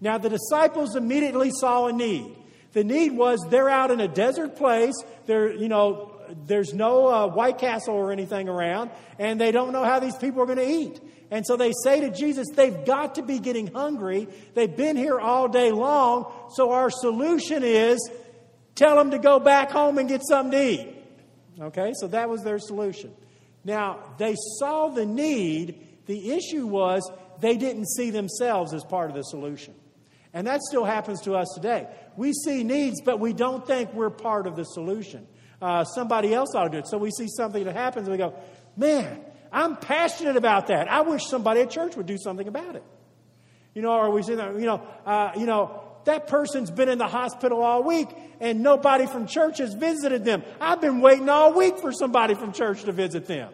Now, 0.00 0.18
the 0.18 0.28
disciples 0.28 0.96
immediately 0.96 1.52
saw 1.52 1.86
a 1.86 1.92
need. 1.92 2.36
The 2.72 2.82
need 2.82 3.12
was 3.12 3.38
they're 3.48 3.68
out 3.68 3.92
in 3.92 4.00
a 4.00 4.08
desert 4.08 4.56
place. 4.56 4.94
They're, 5.26 5.52
you 5.52 5.68
know, 5.68 6.11
there's 6.46 6.72
no 6.72 7.06
uh, 7.08 7.26
White 7.28 7.58
Castle 7.58 7.94
or 7.94 8.12
anything 8.12 8.48
around, 8.48 8.90
and 9.18 9.40
they 9.40 9.52
don't 9.52 9.72
know 9.72 9.84
how 9.84 9.98
these 10.00 10.16
people 10.16 10.42
are 10.42 10.46
going 10.46 10.58
to 10.58 10.68
eat. 10.68 11.00
And 11.30 11.46
so 11.46 11.56
they 11.56 11.72
say 11.82 12.00
to 12.00 12.10
Jesus, 12.10 12.48
they've 12.54 12.84
got 12.84 13.14
to 13.14 13.22
be 13.22 13.38
getting 13.38 13.68
hungry. 13.68 14.28
They've 14.54 14.76
been 14.76 14.96
here 14.96 15.18
all 15.18 15.48
day 15.48 15.72
long. 15.72 16.30
So 16.54 16.72
our 16.72 16.90
solution 16.90 17.62
is 17.64 18.10
tell 18.74 18.96
them 18.96 19.12
to 19.12 19.18
go 19.18 19.38
back 19.40 19.70
home 19.70 19.96
and 19.96 20.08
get 20.08 20.20
something 20.28 20.52
to 20.52 20.62
eat. 20.62 20.94
Okay, 21.58 21.92
so 21.94 22.08
that 22.08 22.28
was 22.28 22.42
their 22.42 22.58
solution. 22.58 23.14
Now, 23.64 24.00
they 24.18 24.34
saw 24.58 24.88
the 24.88 25.06
need. 25.06 26.04
The 26.06 26.32
issue 26.32 26.66
was 26.66 27.10
they 27.40 27.56
didn't 27.56 27.88
see 27.88 28.10
themselves 28.10 28.74
as 28.74 28.84
part 28.84 29.08
of 29.08 29.16
the 29.16 29.22
solution. 29.22 29.74
And 30.34 30.46
that 30.46 30.62
still 30.62 30.84
happens 30.84 31.20
to 31.22 31.34
us 31.34 31.48
today. 31.54 31.86
We 32.16 32.32
see 32.32 32.64
needs, 32.64 33.00
but 33.02 33.20
we 33.20 33.32
don't 33.32 33.66
think 33.66 33.92
we're 33.92 34.10
part 34.10 34.46
of 34.46 34.56
the 34.56 34.64
solution. 34.64 35.26
Uh, 35.62 35.84
somebody 35.84 36.34
else 36.34 36.56
ought 36.56 36.64
to 36.64 36.70
do 36.70 36.78
it. 36.78 36.88
So 36.88 36.98
we 36.98 37.12
see 37.12 37.28
something 37.28 37.62
that 37.62 37.76
happens 37.76 38.08
and 38.08 38.12
we 38.12 38.18
go, 38.18 38.34
man, 38.76 39.20
I'm 39.52 39.76
passionate 39.76 40.34
about 40.34 40.66
that. 40.66 40.90
I 40.90 41.02
wish 41.02 41.24
somebody 41.26 41.60
at 41.60 41.70
church 41.70 41.94
would 41.94 42.06
do 42.06 42.18
something 42.18 42.48
about 42.48 42.74
it. 42.74 42.82
You 43.72 43.82
know, 43.82 43.92
or 43.92 44.10
we 44.10 44.24
say, 44.24 44.32
you 44.32 44.66
know, 44.66 44.82
uh, 45.06 45.30
you 45.36 45.46
know, 45.46 45.84
that 46.04 46.26
person's 46.26 46.72
been 46.72 46.88
in 46.88 46.98
the 46.98 47.06
hospital 47.06 47.62
all 47.62 47.84
week 47.84 48.08
and 48.40 48.60
nobody 48.60 49.06
from 49.06 49.28
church 49.28 49.58
has 49.58 49.72
visited 49.74 50.24
them. 50.24 50.42
I've 50.60 50.80
been 50.80 51.00
waiting 51.00 51.28
all 51.28 51.54
week 51.54 51.78
for 51.78 51.92
somebody 51.92 52.34
from 52.34 52.52
church 52.52 52.82
to 52.82 52.92
visit 52.92 53.26
them. 53.26 53.52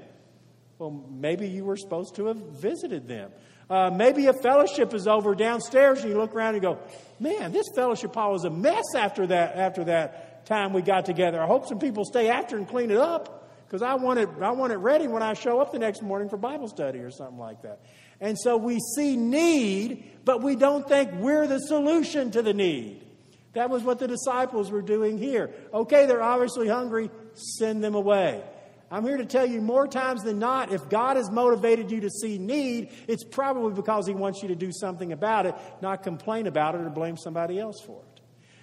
Well, 0.78 1.04
maybe 1.10 1.46
you 1.46 1.66
were 1.66 1.76
supposed 1.76 2.14
to 2.16 2.26
have 2.26 2.38
visited 2.38 3.06
them. 3.06 3.32
Uh, 3.68 3.90
maybe 3.90 4.28
a 4.28 4.32
fellowship 4.32 4.94
is 4.94 5.06
over 5.06 5.34
downstairs 5.34 6.00
and 6.00 6.10
you 6.10 6.16
look 6.16 6.34
around 6.34 6.54
and 6.54 6.62
go, 6.62 6.78
man, 7.20 7.52
this 7.52 7.66
fellowship 7.74 8.14
hall 8.14 8.34
is 8.34 8.44
a 8.44 8.50
mess 8.50 8.94
after 8.96 9.26
that, 9.26 9.56
after 9.56 9.84
that 9.84 10.27
time 10.48 10.72
we 10.72 10.82
got 10.82 11.04
together. 11.04 11.40
I 11.40 11.46
hope 11.46 11.66
some 11.66 11.78
people 11.78 12.04
stay 12.04 12.28
after 12.28 12.56
and 12.56 12.66
clean 12.66 12.90
it 12.90 12.96
up 12.96 13.48
because 13.66 13.82
I 13.82 13.94
want 13.94 14.18
it, 14.18 14.28
I 14.40 14.50
want 14.52 14.72
it 14.72 14.76
ready 14.76 15.06
when 15.06 15.22
I 15.22 15.34
show 15.34 15.60
up 15.60 15.72
the 15.72 15.78
next 15.78 16.02
morning 16.02 16.30
for 16.30 16.38
Bible 16.38 16.68
study 16.68 17.00
or 17.00 17.10
something 17.10 17.38
like 17.38 17.62
that. 17.62 17.80
And 18.20 18.38
so 18.38 18.56
we 18.56 18.80
see 18.96 19.16
need, 19.16 20.10
but 20.24 20.42
we 20.42 20.56
don't 20.56 20.88
think 20.88 21.12
we're 21.14 21.46
the 21.46 21.60
solution 21.60 22.30
to 22.32 22.42
the 22.42 22.54
need. 22.54 23.04
That 23.52 23.70
was 23.70 23.82
what 23.82 23.98
the 23.98 24.08
disciples 24.08 24.70
were 24.70 24.82
doing 24.82 25.18
here. 25.18 25.50
Okay, 25.72 26.06
they're 26.06 26.22
obviously 26.22 26.68
hungry, 26.68 27.10
send 27.34 27.84
them 27.84 27.94
away. 27.94 28.42
I'm 28.90 29.04
here 29.04 29.18
to 29.18 29.26
tell 29.26 29.44
you 29.44 29.60
more 29.60 29.86
times 29.86 30.22
than 30.22 30.38
not, 30.38 30.72
if 30.72 30.88
God 30.88 31.16
has 31.16 31.30
motivated 31.30 31.90
you 31.90 32.00
to 32.00 32.10
see 32.10 32.38
need, 32.38 32.90
it's 33.06 33.22
probably 33.22 33.74
because 33.74 34.06
He 34.06 34.14
wants 34.14 34.42
you 34.42 34.48
to 34.48 34.54
do 34.54 34.72
something 34.72 35.12
about 35.12 35.44
it, 35.44 35.54
not 35.82 36.02
complain 36.02 36.46
about 36.46 36.74
it 36.74 36.80
or 36.80 36.88
blame 36.88 37.18
somebody 37.18 37.58
else 37.58 37.80
for 37.80 38.00
it. 38.00 38.07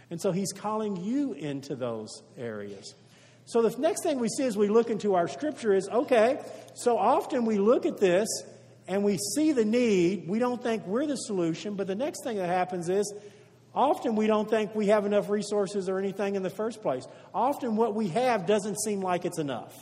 And 0.09 0.21
so 0.21 0.31
He's 0.31 0.53
calling 0.53 0.97
you 0.97 1.33
into 1.33 1.75
those 1.75 2.23
areas. 2.37 2.95
So 3.45 3.61
the 3.61 3.79
next 3.79 4.01
thing 4.01 4.19
we 4.19 4.29
see 4.29 4.43
as 4.43 4.57
we 4.57 4.69
look 4.69 4.89
into 4.89 5.13
our 5.13 5.27
scripture 5.27 5.73
is 5.73 5.87
okay, 5.87 6.39
so 6.73 6.97
often 6.97 7.45
we 7.45 7.59
look 7.59 7.85
at 7.85 7.99
this 7.99 8.27
and 8.87 9.03
we 9.03 9.17
see 9.17 9.51
the 9.51 9.65
need. 9.65 10.27
We 10.27 10.39
don't 10.39 10.61
think 10.61 10.85
we're 10.87 11.05
the 11.05 11.15
solution, 11.15 11.75
but 11.75 11.87
the 11.87 11.95
next 11.95 12.23
thing 12.23 12.37
that 12.37 12.49
happens 12.49 12.89
is 12.89 13.13
often 13.73 14.15
we 14.15 14.25
don't 14.25 14.49
think 14.49 14.73
we 14.73 14.87
have 14.87 15.05
enough 15.05 15.29
resources 15.29 15.89
or 15.89 15.99
anything 15.99 16.35
in 16.35 16.41
the 16.41 16.49
first 16.49 16.81
place. 16.81 17.05
Often 17.33 17.75
what 17.75 17.93
we 17.93 18.07
have 18.09 18.47
doesn't 18.47 18.79
seem 18.81 19.01
like 19.01 19.25
it's 19.25 19.39
enough. 19.39 19.73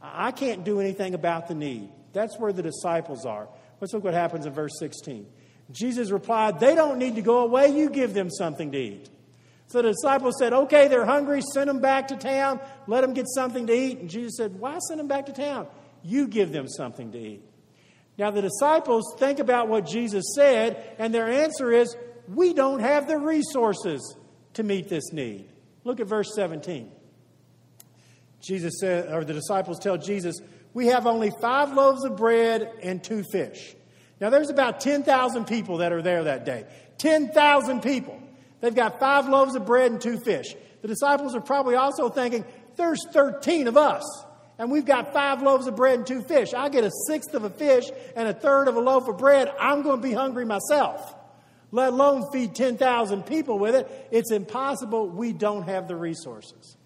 I 0.00 0.30
can't 0.30 0.64
do 0.64 0.80
anything 0.80 1.14
about 1.14 1.48
the 1.48 1.54
need. 1.54 1.88
That's 2.12 2.38
where 2.38 2.52
the 2.52 2.62
disciples 2.62 3.26
are. 3.26 3.48
Let's 3.80 3.92
look 3.92 4.04
what 4.04 4.14
happens 4.14 4.46
in 4.46 4.52
verse 4.52 4.78
16. 4.78 5.26
Jesus 5.72 6.10
replied, 6.10 6.60
They 6.60 6.76
don't 6.76 6.98
need 6.98 7.16
to 7.16 7.22
go 7.22 7.40
away, 7.40 7.76
you 7.76 7.90
give 7.90 8.14
them 8.14 8.30
something 8.30 8.70
to 8.72 8.78
eat. 8.78 9.10
So 9.68 9.82
the 9.82 9.90
disciples 9.90 10.36
said, 10.38 10.52
Okay, 10.52 10.88
they're 10.88 11.04
hungry, 11.04 11.42
send 11.54 11.68
them 11.68 11.80
back 11.80 12.08
to 12.08 12.16
town, 12.16 12.60
let 12.86 13.00
them 13.00 13.14
get 13.14 13.26
something 13.28 13.66
to 13.66 13.72
eat. 13.72 13.98
And 13.98 14.08
Jesus 14.08 14.36
said, 14.36 14.58
Why 14.58 14.78
send 14.78 15.00
them 15.00 15.08
back 15.08 15.26
to 15.26 15.32
town? 15.32 15.66
You 16.02 16.28
give 16.28 16.52
them 16.52 16.68
something 16.68 17.12
to 17.12 17.18
eat. 17.18 17.42
Now 18.18 18.30
the 18.30 18.42
disciples 18.42 19.14
think 19.18 19.38
about 19.38 19.68
what 19.68 19.86
Jesus 19.86 20.24
said, 20.34 20.94
and 20.98 21.12
their 21.12 21.28
answer 21.28 21.72
is, 21.72 21.96
We 22.28 22.54
don't 22.54 22.80
have 22.80 23.08
the 23.08 23.18
resources 23.18 24.16
to 24.54 24.62
meet 24.62 24.88
this 24.88 25.12
need. 25.12 25.48
Look 25.84 26.00
at 26.00 26.06
verse 26.06 26.32
17. 26.34 26.90
Jesus 28.40 28.74
said, 28.80 29.12
or 29.12 29.24
the 29.24 29.34
disciples 29.34 29.78
tell 29.78 29.98
Jesus, 29.98 30.36
We 30.72 30.86
have 30.86 31.06
only 31.06 31.30
five 31.40 31.72
loaves 31.72 32.04
of 32.04 32.16
bread 32.16 32.70
and 32.82 33.02
two 33.02 33.24
fish. 33.32 33.74
Now 34.20 34.30
there's 34.30 34.50
about 34.50 34.80
10,000 34.80 35.46
people 35.46 35.78
that 35.78 35.92
are 35.92 36.02
there 36.02 36.24
that 36.24 36.44
day. 36.44 36.64
10,000 36.98 37.82
people. 37.82 38.20
They've 38.66 38.74
got 38.74 38.98
five 38.98 39.28
loaves 39.28 39.54
of 39.54 39.64
bread 39.64 39.92
and 39.92 40.00
two 40.00 40.18
fish. 40.18 40.56
The 40.82 40.88
disciples 40.88 41.36
are 41.36 41.40
probably 41.40 41.76
also 41.76 42.08
thinking, 42.08 42.44
there's 42.74 42.98
13 43.12 43.68
of 43.68 43.76
us, 43.76 44.02
and 44.58 44.72
we've 44.72 44.84
got 44.84 45.12
five 45.12 45.40
loaves 45.40 45.68
of 45.68 45.76
bread 45.76 45.98
and 45.98 46.04
two 46.04 46.20
fish. 46.20 46.52
I 46.52 46.68
get 46.68 46.82
a 46.82 46.90
sixth 47.06 47.32
of 47.34 47.44
a 47.44 47.50
fish 47.50 47.84
and 48.16 48.26
a 48.26 48.34
third 48.34 48.66
of 48.66 48.74
a 48.74 48.80
loaf 48.80 49.06
of 49.06 49.18
bread. 49.18 49.52
I'm 49.60 49.82
going 49.82 50.02
to 50.02 50.02
be 50.02 50.12
hungry 50.12 50.44
myself, 50.44 51.14
let 51.70 51.92
alone 51.92 52.28
feed 52.32 52.56
10,000 52.56 53.22
people 53.22 53.60
with 53.60 53.76
it. 53.76 54.08
It's 54.10 54.32
impossible. 54.32 55.10
We 55.10 55.32
don't 55.32 55.68
have 55.68 55.86
the 55.86 55.94
resources. 55.94 56.76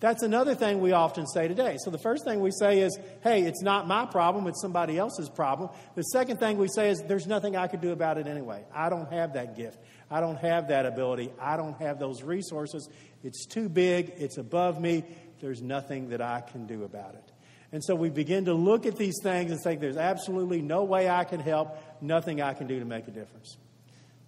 That's 0.00 0.22
another 0.22 0.54
thing 0.54 0.82
we 0.82 0.92
often 0.92 1.26
say 1.26 1.48
today. 1.48 1.78
So 1.82 1.90
the 1.90 1.96
first 1.96 2.26
thing 2.26 2.40
we 2.40 2.50
say 2.50 2.80
is, 2.80 2.98
hey, 3.22 3.44
it's 3.44 3.62
not 3.62 3.88
my 3.88 4.04
problem, 4.04 4.46
it's 4.46 4.60
somebody 4.60 4.98
else's 4.98 5.30
problem. 5.30 5.70
The 5.94 6.02
second 6.02 6.36
thing 6.36 6.58
we 6.58 6.68
say 6.68 6.90
is, 6.90 7.02
there's 7.08 7.26
nothing 7.26 7.56
I 7.56 7.68
could 7.68 7.80
do 7.80 7.92
about 7.92 8.18
it 8.18 8.26
anyway. 8.26 8.66
I 8.74 8.90
don't 8.90 9.10
have 9.10 9.32
that 9.32 9.56
gift. 9.56 9.78
I 10.10 10.20
don't 10.20 10.38
have 10.38 10.68
that 10.68 10.86
ability. 10.86 11.32
I 11.40 11.56
don't 11.56 11.76
have 11.78 11.98
those 11.98 12.22
resources. 12.22 12.88
It's 13.22 13.46
too 13.46 13.68
big. 13.68 14.12
It's 14.16 14.38
above 14.38 14.80
me. 14.80 15.04
There's 15.40 15.62
nothing 15.62 16.10
that 16.10 16.20
I 16.20 16.40
can 16.40 16.66
do 16.66 16.84
about 16.84 17.14
it. 17.14 17.32
And 17.72 17.82
so 17.82 17.96
we 17.96 18.08
begin 18.08 18.44
to 18.44 18.54
look 18.54 18.86
at 18.86 18.96
these 18.96 19.18
things 19.22 19.50
and 19.50 19.60
think 19.60 19.80
there's 19.80 19.96
absolutely 19.96 20.62
no 20.62 20.84
way 20.84 21.08
I 21.08 21.24
can 21.24 21.40
help, 21.40 21.76
nothing 22.00 22.40
I 22.40 22.54
can 22.54 22.68
do 22.68 22.78
to 22.78 22.84
make 22.84 23.08
a 23.08 23.10
difference. 23.10 23.56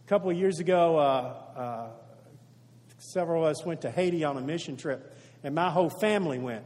A 0.05 0.09
couple 0.09 0.31
of 0.31 0.37
years 0.37 0.59
ago, 0.59 0.99
uh, 0.99 1.35
uh, 1.57 1.89
several 2.99 3.45
of 3.45 3.51
us 3.51 3.65
went 3.65 3.83
to 3.83 3.91
Haiti 3.91 4.25
on 4.25 4.37
a 4.37 4.41
mission 4.41 4.77
trip, 4.77 5.17
and 5.45 5.55
my 5.55 5.71
whole 5.71 5.91
family 5.91 6.39
went. 6.39 6.65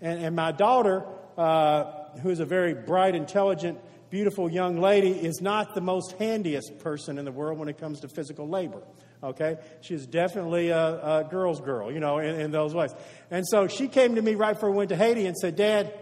And, 0.00 0.24
and 0.24 0.36
my 0.36 0.52
daughter, 0.52 1.04
uh, 1.36 1.84
who 2.22 2.30
is 2.30 2.40
a 2.40 2.44
very 2.44 2.74
bright, 2.74 3.14
intelligent 3.16 3.78
beautiful 4.10 4.50
young 4.50 4.80
lady 4.80 5.10
is 5.10 5.40
not 5.40 5.74
the 5.74 5.80
most 5.80 6.12
handiest 6.18 6.80
person 6.80 7.18
in 7.18 7.24
the 7.24 7.32
world 7.32 7.58
when 7.58 7.68
it 7.68 7.78
comes 7.78 8.00
to 8.00 8.08
physical 8.08 8.48
labor. 8.48 8.82
Okay? 9.22 9.56
She's 9.80 10.06
definitely 10.06 10.70
a, 10.70 11.20
a 11.20 11.28
girl's 11.30 11.60
girl, 11.60 11.92
you 11.92 12.00
know, 12.00 12.18
in, 12.18 12.40
in, 12.40 12.50
those 12.50 12.74
ways. 12.74 12.92
And 13.30 13.46
so 13.46 13.68
she 13.68 13.86
came 13.86 14.16
to 14.16 14.22
me 14.22 14.34
right 14.34 14.54
before 14.54 14.70
we 14.70 14.78
went 14.78 14.88
to 14.90 14.96
Haiti 14.96 15.26
and 15.26 15.36
said, 15.36 15.56
Dad, 15.56 15.94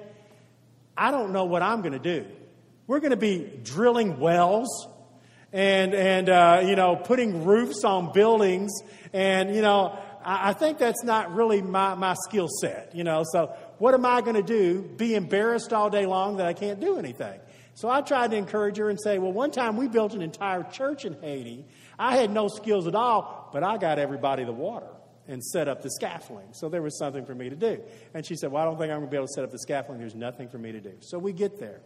I 0.97 1.11
don't 1.11 1.33
know 1.33 1.45
what 1.45 1.63
I'm 1.63 1.81
going 1.83 1.93
to 1.93 1.99
do. 1.99 2.27
We're 2.87 3.01
going 3.01 3.11
to 3.11 3.17
be 3.17 3.61
drilling 3.63 4.19
wells 4.19 4.89
and, 5.53 5.95
and 5.95 6.29
uh, 6.29 6.63
you 6.65 6.77
know, 6.77 6.97
putting 6.97 7.45
roofs 7.45 7.85
on 7.85 8.13
buildings. 8.13 8.73
And, 9.13 9.55
you 9.55 9.63
know, 9.63 9.99
I, 10.25 10.51
I 10.51 10.53
think 10.55 10.79
that's 10.79 11.05
not 11.05 11.35
really 11.35 11.61
my, 11.61 11.95
my 11.95 12.15
skill 12.15 12.49
set, 12.61 12.95
you 12.95 13.05
know. 13.05 13.25
So 13.33 13.55
what 13.79 13.95
am 13.95 14.07
I 14.07 14.21
going 14.23 14.37
to 14.37 14.43
do? 14.43 14.83
Be 14.83 15.15
embarrassed 15.15 15.73
all 15.73 15.91
day 15.91 16.07
long 16.07 16.39
that 16.39 16.47
I 16.47 16.53
can't 16.53 16.81
do 16.81 16.99
anything. 16.99 17.41
So 17.79 17.89
I 17.89 18.01
tried 18.01 18.33
to 18.33 18.37
encourage 18.37 18.77
her 18.79 18.91
and 18.91 18.99
say, 19.01 19.21
well, 19.21 19.33
one 19.33 19.53
time 19.53 19.77
we 19.77 19.87
built 19.87 20.13
an 20.13 20.21
entire 20.21 20.65
church 20.65 21.05
in 21.05 21.15
Haiti. 21.23 21.65
I 21.97 22.17
had 22.17 22.29
no 22.29 22.49
skills 22.49 22.89
at 22.89 22.97
all, 22.97 23.51
but 23.53 23.63
I 23.63 23.79
got 23.79 24.01
everybody 24.01 24.43
the 24.43 24.51
water 24.51 24.89
and 25.29 25.41
set 25.45 25.69
up 25.69 25.83
the 25.83 25.91
scaffolding. 25.91 26.49
So 26.55 26.69
there 26.69 26.83
was 26.83 26.99
something 26.99 27.25
for 27.25 27.37
me 27.37 27.51
to 27.51 27.55
do. 27.55 27.81
And 28.15 28.27
she 28.27 28.35
said, 28.35 28.51
well, 28.51 28.65
I 28.65 28.65
don't 28.65 28.79
think 28.79 28.91
I'm 28.91 28.99
going 28.99 29.07
to 29.07 29.11
be 29.13 29.17
able 29.17 29.29
to 29.29 29.33
set 29.33 29.45
up 29.45 29.53
the 29.53 29.61
scaffolding. 29.61 30.01
There's 30.01 30.17
nothing 30.17 30.49
for 30.49 30.59
me 30.59 30.73
to 30.73 30.81
do. 30.81 30.95
So 30.99 31.21
we 31.21 31.33
get 31.33 31.61
there. 31.61 31.81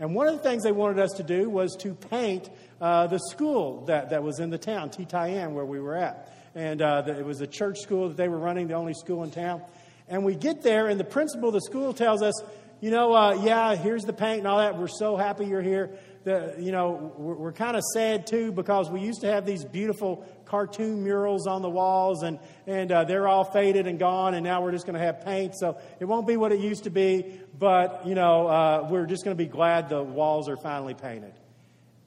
And 0.00 0.16
one 0.16 0.26
of 0.26 0.34
the 0.34 0.42
things 0.42 0.64
they 0.64 0.72
wanted 0.72 0.98
us 0.98 1.12
to 1.12 1.22
do 1.22 1.48
was 1.48 1.76
to 1.76 1.94
paint 1.94 2.50
uh, 2.80 3.06
the 3.06 3.20
school 3.30 3.84
that, 3.84 4.10
that 4.10 4.24
was 4.24 4.40
in 4.40 4.50
the 4.50 4.58
town, 4.58 4.90
Titanyen, 4.90 5.52
where 5.52 5.64
we 5.64 5.78
were 5.78 5.94
at. 5.94 6.34
And 6.56 6.82
uh, 6.82 7.02
the, 7.02 7.16
it 7.16 7.24
was 7.24 7.40
a 7.40 7.46
church 7.46 7.78
school 7.78 8.08
that 8.08 8.16
they 8.16 8.26
were 8.26 8.38
running, 8.38 8.66
the 8.66 8.74
only 8.74 8.94
school 8.94 9.22
in 9.22 9.30
town. 9.30 9.62
And 10.08 10.24
we 10.24 10.34
get 10.34 10.62
there, 10.62 10.88
and 10.88 10.98
the 10.98 11.04
principal 11.04 11.50
of 11.50 11.54
the 11.54 11.60
school 11.60 11.92
tells 11.92 12.20
us, 12.20 12.34
you 12.80 12.90
know, 12.90 13.14
uh, 13.14 13.34
yeah, 13.42 13.74
here's 13.74 14.04
the 14.04 14.12
paint 14.14 14.38
and 14.38 14.46
all 14.46 14.58
that. 14.58 14.78
We're 14.78 14.88
so 14.88 15.16
happy 15.16 15.44
you're 15.44 15.60
here. 15.60 15.90
The, 16.24 16.54
you 16.58 16.72
know, 16.72 17.12
we're, 17.16 17.34
we're 17.34 17.52
kind 17.52 17.76
of 17.76 17.82
sad 17.94 18.26
too 18.26 18.52
because 18.52 18.90
we 18.90 19.00
used 19.00 19.20
to 19.20 19.26
have 19.30 19.44
these 19.44 19.64
beautiful 19.64 20.26
cartoon 20.46 21.02
murals 21.02 21.46
on 21.46 21.60
the 21.60 21.68
walls, 21.68 22.22
and 22.22 22.38
and 22.66 22.90
uh, 22.90 23.04
they're 23.04 23.28
all 23.28 23.44
faded 23.44 23.86
and 23.86 23.98
gone, 23.98 24.34
and 24.34 24.44
now 24.44 24.62
we're 24.62 24.72
just 24.72 24.86
going 24.86 24.98
to 24.98 25.04
have 25.04 25.24
paint. 25.24 25.54
So 25.56 25.78
it 25.98 26.06
won't 26.06 26.26
be 26.26 26.36
what 26.38 26.52
it 26.52 26.60
used 26.60 26.84
to 26.84 26.90
be, 26.90 27.40
but 27.58 28.06
you 28.06 28.14
know, 28.14 28.46
uh, 28.46 28.88
we're 28.90 29.06
just 29.06 29.24
going 29.24 29.36
to 29.36 29.42
be 29.42 29.48
glad 29.48 29.88
the 29.90 30.02
walls 30.02 30.48
are 30.48 30.56
finally 30.56 30.94
painted. 30.94 31.34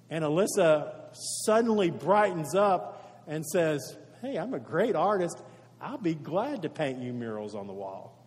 And 0.10 0.24
Alyssa 0.24 1.16
suddenly 1.46 1.92
brightens 1.92 2.56
up 2.56 3.24
and 3.28 3.46
says, 3.46 3.96
"Hey, 4.22 4.38
I'm 4.38 4.56
a 4.56 4.60
great 4.60 4.96
artist. 4.96 5.40
I'll 5.80 5.98
be 6.00 6.16
glad 6.16 6.64
to 6.64 6.70
paint 6.70 7.00
you 7.00 7.14
murals 7.14 7.54
on 7.54 7.68
the 7.68 7.74
wall." 7.74 8.23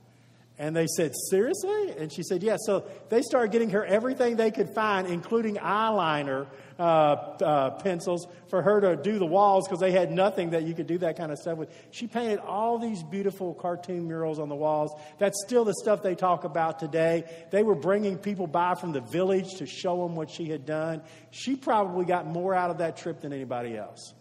And 0.58 0.74
they 0.74 0.86
said, 0.86 1.12
Seriously? 1.30 1.94
And 1.98 2.10
she 2.10 2.22
said, 2.22 2.42
Yes. 2.42 2.60
Yeah. 2.62 2.66
So 2.66 2.86
they 3.10 3.20
started 3.22 3.52
getting 3.52 3.70
her 3.70 3.84
everything 3.84 4.36
they 4.36 4.50
could 4.50 4.70
find, 4.70 5.06
including 5.06 5.56
eyeliner 5.56 6.46
uh, 6.78 6.82
uh, 6.82 7.70
pencils, 7.82 8.26
for 8.48 8.62
her 8.62 8.80
to 8.80 8.96
do 8.96 9.18
the 9.18 9.26
walls 9.26 9.66
because 9.66 9.80
they 9.80 9.92
had 9.92 10.10
nothing 10.10 10.50
that 10.50 10.62
you 10.62 10.74
could 10.74 10.86
do 10.86 10.96
that 10.98 11.18
kind 11.18 11.30
of 11.30 11.38
stuff 11.38 11.58
with. 11.58 11.68
She 11.90 12.06
painted 12.06 12.38
all 12.38 12.78
these 12.78 13.02
beautiful 13.02 13.52
cartoon 13.54 14.06
murals 14.06 14.38
on 14.38 14.48
the 14.48 14.54
walls. 14.54 14.98
That's 15.18 15.42
still 15.44 15.64
the 15.64 15.74
stuff 15.74 16.02
they 16.02 16.14
talk 16.14 16.44
about 16.44 16.78
today. 16.78 17.24
They 17.50 17.62
were 17.62 17.74
bringing 17.74 18.16
people 18.16 18.46
by 18.46 18.76
from 18.76 18.92
the 18.92 19.02
village 19.02 19.56
to 19.56 19.66
show 19.66 20.02
them 20.02 20.16
what 20.16 20.30
she 20.30 20.46
had 20.46 20.64
done. 20.64 21.02
She 21.30 21.56
probably 21.56 22.06
got 22.06 22.26
more 22.26 22.54
out 22.54 22.70
of 22.70 22.78
that 22.78 22.96
trip 22.96 23.20
than 23.20 23.34
anybody 23.34 23.76
else. 23.76 24.14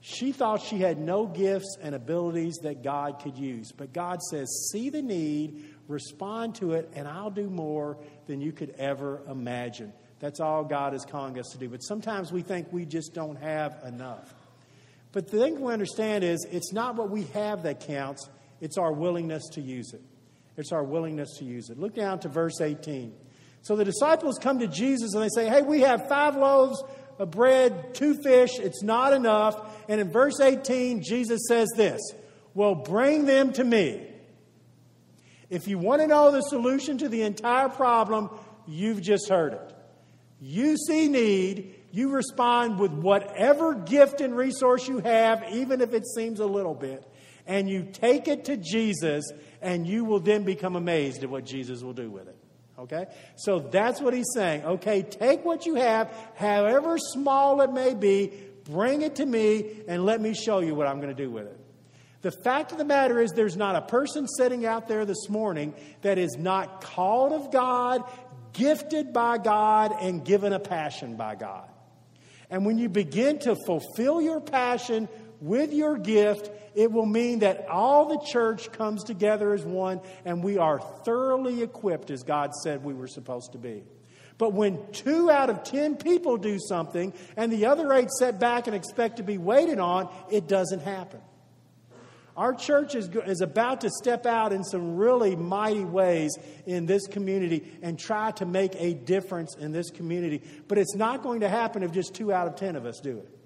She 0.00 0.32
thought 0.32 0.62
she 0.62 0.78
had 0.78 0.98
no 0.98 1.26
gifts 1.26 1.76
and 1.80 1.94
abilities 1.94 2.56
that 2.62 2.82
God 2.82 3.20
could 3.22 3.36
use. 3.36 3.70
But 3.72 3.92
God 3.92 4.22
says, 4.22 4.70
See 4.72 4.88
the 4.88 5.02
need, 5.02 5.74
respond 5.88 6.54
to 6.56 6.72
it, 6.72 6.90
and 6.94 7.06
I'll 7.06 7.30
do 7.30 7.50
more 7.50 7.98
than 8.26 8.40
you 8.40 8.52
could 8.52 8.74
ever 8.78 9.22
imagine. 9.28 9.92
That's 10.18 10.40
all 10.40 10.64
God 10.64 10.94
is 10.94 11.04
calling 11.04 11.38
us 11.38 11.48
to 11.52 11.58
do. 11.58 11.68
But 11.68 11.82
sometimes 11.82 12.32
we 12.32 12.42
think 12.42 12.72
we 12.72 12.86
just 12.86 13.14
don't 13.14 13.36
have 13.36 13.82
enough. 13.86 14.34
But 15.12 15.30
the 15.30 15.38
thing 15.38 15.60
we 15.60 15.72
understand 15.72 16.24
is 16.24 16.46
it's 16.50 16.72
not 16.72 16.94
what 16.96 17.10
we 17.10 17.24
have 17.34 17.64
that 17.64 17.80
counts, 17.80 18.28
it's 18.60 18.78
our 18.78 18.92
willingness 18.92 19.48
to 19.52 19.60
use 19.60 19.92
it. 19.92 20.02
It's 20.56 20.72
our 20.72 20.84
willingness 20.84 21.36
to 21.38 21.44
use 21.44 21.70
it. 21.70 21.78
Look 21.78 21.94
down 21.94 22.20
to 22.20 22.28
verse 22.28 22.60
18. 22.60 23.14
So 23.62 23.76
the 23.76 23.84
disciples 23.84 24.38
come 24.38 24.58
to 24.60 24.66
Jesus 24.66 25.14
and 25.14 25.22
they 25.22 25.28
say, 25.34 25.48
Hey, 25.48 25.62
we 25.62 25.80
have 25.80 26.08
five 26.08 26.36
loaves 26.36 26.82
of 27.20 27.30
bread, 27.30 27.94
two 27.94 28.14
fish, 28.14 28.58
it's 28.58 28.82
not 28.82 29.12
enough. 29.12 29.78
And 29.88 30.00
in 30.00 30.10
verse 30.10 30.40
18, 30.40 31.02
Jesus 31.02 31.42
says 31.46 31.68
this 31.76 32.00
Well, 32.54 32.74
bring 32.74 33.26
them 33.26 33.52
to 33.52 33.62
me. 33.62 34.06
If 35.50 35.68
you 35.68 35.78
want 35.78 36.00
to 36.00 36.08
know 36.08 36.32
the 36.32 36.40
solution 36.40 36.98
to 36.98 37.08
the 37.08 37.22
entire 37.22 37.68
problem, 37.68 38.30
you've 38.66 39.02
just 39.02 39.28
heard 39.28 39.52
it. 39.52 39.74
You 40.40 40.78
see 40.78 41.08
need, 41.08 41.74
you 41.92 42.08
respond 42.08 42.78
with 42.78 42.92
whatever 42.92 43.74
gift 43.74 44.22
and 44.22 44.34
resource 44.34 44.88
you 44.88 45.00
have, 45.00 45.44
even 45.52 45.82
if 45.82 45.92
it 45.92 46.06
seems 46.06 46.40
a 46.40 46.46
little 46.46 46.74
bit, 46.74 47.04
and 47.46 47.68
you 47.68 47.82
take 47.92 48.28
it 48.28 48.46
to 48.46 48.56
Jesus, 48.56 49.30
and 49.60 49.86
you 49.86 50.04
will 50.06 50.20
then 50.20 50.44
become 50.44 50.76
amazed 50.76 51.22
at 51.22 51.28
what 51.28 51.44
Jesus 51.44 51.82
will 51.82 51.92
do 51.92 52.10
with 52.10 52.28
it. 52.28 52.39
Okay? 52.80 53.06
So 53.36 53.58
that's 53.58 54.00
what 54.00 54.14
he's 54.14 54.30
saying. 54.34 54.64
Okay, 54.64 55.02
take 55.02 55.44
what 55.44 55.66
you 55.66 55.74
have, 55.74 56.10
however 56.34 56.96
small 56.98 57.60
it 57.60 57.72
may 57.72 57.94
be, 57.94 58.32
bring 58.64 59.02
it 59.02 59.16
to 59.16 59.26
me, 59.26 59.82
and 59.86 60.06
let 60.06 60.20
me 60.20 60.34
show 60.34 60.60
you 60.60 60.74
what 60.74 60.86
I'm 60.86 60.96
going 61.00 61.14
to 61.14 61.22
do 61.22 61.30
with 61.30 61.46
it. 61.46 61.58
The 62.22 62.30
fact 62.30 62.72
of 62.72 62.78
the 62.78 62.84
matter 62.84 63.20
is, 63.20 63.32
there's 63.32 63.56
not 63.56 63.76
a 63.76 63.82
person 63.82 64.26
sitting 64.28 64.66
out 64.66 64.88
there 64.88 65.04
this 65.04 65.28
morning 65.28 65.74
that 66.02 66.18
is 66.18 66.36
not 66.38 66.82
called 66.82 67.32
of 67.32 67.50
God, 67.50 68.02
gifted 68.52 69.12
by 69.12 69.38
God, 69.38 69.94
and 70.00 70.24
given 70.24 70.52
a 70.52 70.58
passion 70.58 71.16
by 71.16 71.34
God. 71.34 71.68
And 72.50 72.66
when 72.66 72.78
you 72.78 72.88
begin 72.88 73.38
to 73.40 73.56
fulfill 73.66 74.20
your 74.20 74.40
passion 74.40 75.08
with 75.40 75.72
your 75.72 75.96
gift, 75.96 76.50
it 76.74 76.92
will 76.92 77.06
mean 77.06 77.40
that 77.40 77.68
all 77.68 78.08
the 78.08 78.24
church 78.26 78.70
comes 78.72 79.04
together 79.04 79.52
as 79.52 79.64
one 79.64 80.00
and 80.24 80.44
we 80.44 80.58
are 80.58 80.80
thoroughly 81.04 81.62
equipped 81.62 82.10
as 82.10 82.22
God 82.22 82.54
said 82.54 82.84
we 82.84 82.94
were 82.94 83.08
supposed 83.08 83.52
to 83.52 83.58
be. 83.58 83.82
But 84.38 84.52
when 84.54 84.90
two 84.92 85.30
out 85.30 85.50
of 85.50 85.64
ten 85.64 85.96
people 85.96 86.38
do 86.38 86.58
something 86.58 87.12
and 87.36 87.52
the 87.52 87.66
other 87.66 87.92
eight 87.92 88.08
sit 88.18 88.38
back 88.38 88.66
and 88.66 88.76
expect 88.76 89.18
to 89.18 89.22
be 89.22 89.36
waited 89.36 89.78
on, 89.78 90.08
it 90.30 90.48
doesn't 90.48 90.80
happen. 90.80 91.20
Our 92.36 92.54
church 92.54 92.94
is, 92.94 93.10
is 93.26 93.42
about 93.42 93.82
to 93.82 93.90
step 93.90 94.24
out 94.24 94.54
in 94.54 94.64
some 94.64 94.96
really 94.96 95.36
mighty 95.36 95.84
ways 95.84 96.38
in 96.64 96.86
this 96.86 97.06
community 97.06 97.70
and 97.82 97.98
try 97.98 98.30
to 98.32 98.46
make 98.46 98.74
a 98.76 98.94
difference 98.94 99.56
in 99.56 99.72
this 99.72 99.90
community. 99.90 100.42
But 100.68 100.78
it's 100.78 100.94
not 100.94 101.22
going 101.22 101.40
to 101.40 101.50
happen 101.50 101.82
if 101.82 101.92
just 101.92 102.14
two 102.14 102.32
out 102.32 102.46
of 102.46 102.56
ten 102.56 102.76
of 102.76 102.86
us 102.86 103.00
do 103.00 103.18
it. 103.18 103.39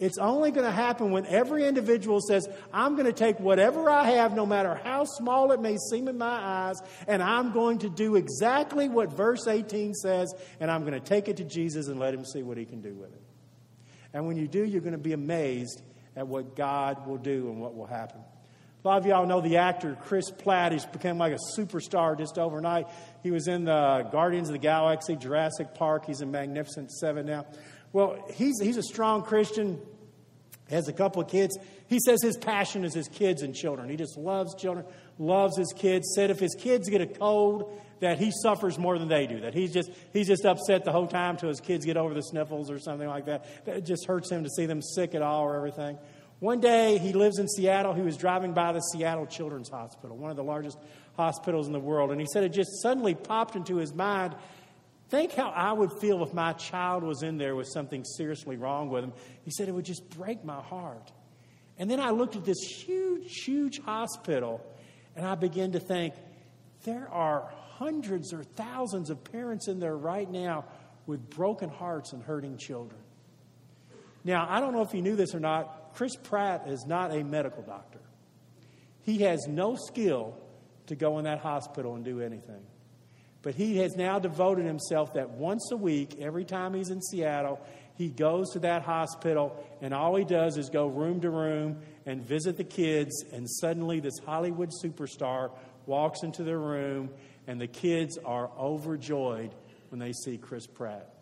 It's 0.00 0.16
only 0.16 0.50
going 0.50 0.64
to 0.64 0.72
happen 0.72 1.10
when 1.10 1.26
every 1.26 1.66
individual 1.66 2.20
says, 2.22 2.48
I'm 2.72 2.94
going 2.94 3.06
to 3.06 3.12
take 3.12 3.38
whatever 3.38 3.90
I 3.90 4.04
have, 4.12 4.34
no 4.34 4.46
matter 4.46 4.80
how 4.82 5.04
small 5.04 5.52
it 5.52 5.60
may 5.60 5.76
seem 5.90 6.08
in 6.08 6.16
my 6.16 6.26
eyes, 6.26 6.80
and 7.06 7.22
I'm 7.22 7.52
going 7.52 7.80
to 7.80 7.90
do 7.90 8.16
exactly 8.16 8.88
what 8.88 9.12
verse 9.12 9.46
18 9.46 9.92
says, 9.92 10.34
and 10.58 10.70
I'm 10.70 10.86
going 10.86 10.94
to 10.94 11.00
take 11.00 11.28
it 11.28 11.36
to 11.36 11.44
Jesus 11.44 11.88
and 11.88 12.00
let 12.00 12.14
him 12.14 12.24
see 12.24 12.42
what 12.42 12.56
he 12.56 12.64
can 12.64 12.80
do 12.80 12.94
with 12.94 13.12
it. 13.12 13.22
And 14.14 14.26
when 14.26 14.38
you 14.38 14.48
do, 14.48 14.64
you're 14.64 14.80
going 14.80 14.92
to 14.92 14.98
be 14.98 15.12
amazed 15.12 15.82
at 16.16 16.26
what 16.26 16.56
God 16.56 17.06
will 17.06 17.18
do 17.18 17.50
and 17.50 17.60
what 17.60 17.76
will 17.76 17.86
happen. 17.86 18.20
A 18.82 18.88
lot 18.88 18.96
of 18.96 19.04
y'all 19.04 19.26
know 19.26 19.42
the 19.42 19.58
actor 19.58 19.98
Chris 20.04 20.30
Pratt. 20.30 20.72
He's 20.72 20.86
become 20.86 21.18
like 21.18 21.34
a 21.34 21.58
superstar 21.58 22.16
just 22.16 22.38
overnight. 22.38 22.86
He 23.22 23.30
was 23.30 23.46
in 23.46 23.66
the 23.66 24.08
Guardians 24.10 24.48
of 24.48 24.54
the 24.54 24.58
Galaxy, 24.58 25.16
Jurassic 25.16 25.74
Park. 25.74 26.06
He's 26.06 26.22
in 26.22 26.30
Magnificent 26.30 26.90
Seven 26.90 27.26
now. 27.26 27.44
Well, 27.92 28.24
he's, 28.34 28.60
he's 28.60 28.76
a 28.76 28.82
strong 28.82 29.22
Christian, 29.22 29.80
has 30.68 30.88
a 30.88 30.92
couple 30.92 31.20
of 31.22 31.28
kids. 31.28 31.58
He 31.88 31.98
says 31.98 32.22
his 32.22 32.36
passion 32.36 32.84
is 32.84 32.94
his 32.94 33.08
kids 33.08 33.42
and 33.42 33.54
children. 33.54 33.88
He 33.88 33.96
just 33.96 34.16
loves 34.16 34.54
children, 34.54 34.86
loves 35.18 35.56
his 35.56 35.72
kids. 35.76 36.12
Said 36.14 36.30
if 36.30 36.38
his 36.38 36.54
kids 36.58 36.88
get 36.88 37.00
a 37.00 37.06
cold, 37.06 37.80
that 37.98 38.18
he 38.18 38.30
suffers 38.42 38.78
more 38.78 38.98
than 38.98 39.08
they 39.08 39.26
do. 39.26 39.40
That 39.40 39.54
he's 39.54 39.72
just 39.72 39.90
he's 40.12 40.28
just 40.28 40.44
upset 40.44 40.84
the 40.84 40.92
whole 40.92 41.06
time 41.06 41.36
till 41.36 41.48
his 41.48 41.60
kids 41.60 41.84
get 41.84 41.96
over 41.96 42.14
the 42.14 42.22
sniffles 42.22 42.70
or 42.70 42.78
something 42.78 43.08
like 43.08 43.26
that. 43.26 43.64
That 43.66 43.78
it 43.78 43.86
just 43.86 44.06
hurts 44.06 44.30
him 44.30 44.44
to 44.44 44.50
see 44.50 44.66
them 44.66 44.82
sick 44.82 45.14
at 45.14 45.22
all 45.22 45.42
or 45.42 45.56
everything. 45.56 45.98
One 46.38 46.60
day 46.60 46.96
he 46.96 47.12
lives 47.12 47.38
in 47.38 47.48
Seattle. 47.48 47.92
He 47.92 48.00
was 48.00 48.16
driving 48.16 48.54
by 48.54 48.72
the 48.72 48.80
Seattle 48.80 49.26
Children's 49.26 49.68
Hospital, 49.68 50.16
one 50.16 50.30
of 50.30 50.36
the 50.36 50.44
largest 50.44 50.78
hospitals 51.16 51.66
in 51.66 51.74
the 51.74 51.80
world, 51.80 52.12
and 52.12 52.20
he 52.20 52.26
said 52.32 52.44
it 52.44 52.50
just 52.50 52.80
suddenly 52.80 53.14
popped 53.14 53.56
into 53.56 53.76
his 53.76 53.92
mind 53.92 54.34
Think 55.10 55.32
how 55.32 55.50
I 55.50 55.72
would 55.72 55.92
feel 56.00 56.22
if 56.22 56.32
my 56.32 56.52
child 56.52 57.02
was 57.02 57.24
in 57.24 57.36
there 57.36 57.56
with 57.56 57.66
something 57.66 58.04
seriously 58.04 58.56
wrong 58.56 58.88
with 58.88 59.02
him. 59.02 59.12
He 59.42 59.50
said 59.50 59.68
it 59.68 59.72
would 59.72 59.84
just 59.84 60.08
break 60.10 60.44
my 60.44 60.60
heart. 60.60 61.10
And 61.78 61.90
then 61.90 61.98
I 61.98 62.10
looked 62.10 62.36
at 62.36 62.44
this 62.44 62.60
huge, 62.60 63.42
huge 63.44 63.80
hospital 63.80 64.64
and 65.16 65.26
I 65.26 65.34
began 65.34 65.72
to 65.72 65.80
think 65.80 66.14
there 66.84 67.08
are 67.10 67.52
hundreds 67.72 68.32
or 68.32 68.44
thousands 68.44 69.10
of 69.10 69.24
parents 69.24 69.66
in 69.66 69.80
there 69.80 69.96
right 69.96 70.30
now 70.30 70.64
with 71.06 71.28
broken 71.28 71.70
hearts 71.70 72.12
and 72.12 72.22
hurting 72.22 72.56
children. 72.56 73.00
Now, 74.22 74.46
I 74.48 74.60
don't 74.60 74.72
know 74.72 74.82
if 74.82 74.94
you 74.94 75.02
knew 75.02 75.16
this 75.16 75.34
or 75.34 75.40
not. 75.40 75.94
Chris 75.94 76.14
Pratt 76.14 76.68
is 76.68 76.84
not 76.86 77.12
a 77.12 77.24
medical 77.24 77.62
doctor. 77.62 78.00
He 79.02 79.18
has 79.22 79.46
no 79.48 79.74
skill 79.74 80.36
to 80.86 80.94
go 80.94 81.18
in 81.18 81.24
that 81.24 81.40
hospital 81.40 81.94
and 81.94 82.04
do 82.04 82.20
anything. 82.20 82.62
But 83.42 83.54
he 83.54 83.78
has 83.78 83.96
now 83.96 84.18
devoted 84.18 84.66
himself 84.66 85.14
that 85.14 85.30
once 85.30 85.70
a 85.72 85.76
week, 85.76 86.16
every 86.20 86.44
time 86.44 86.74
he's 86.74 86.90
in 86.90 87.00
Seattle, 87.00 87.60
he 87.94 88.08
goes 88.08 88.50
to 88.50 88.60
that 88.60 88.82
hospital 88.82 89.62
and 89.80 89.94
all 89.94 90.14
he 90.16 90.24
does 90.24 90.56
is 90.56 90.68
go 90.68 90.86
room 90.86 91.20
to 91.22 91.30
room 91.30 91.80
and 92.06 92.22
visit 92.22 92.56
the 92.56 92.64
kids. 92.64 93.24
And 93.32 93.48
suddenly, 93.48 94.00
this 94.00 94.18
Hollywood 94.24 94.70
superstar 94.84 95.52
walks 95.86 96.22
into 96.22 96.42
the 96.42 96.56
room, 96.56 97.10
and 97.46 97.60
the 97.60 97.66
kids 97.66 98.18
are 98.24 98.50
overjoyed 98.58 99.54
when 99.88 99.98
they 99.98 100.12
see 100.12 100.38
Chris 100.38 100.66
Pratt. 100.66 101.12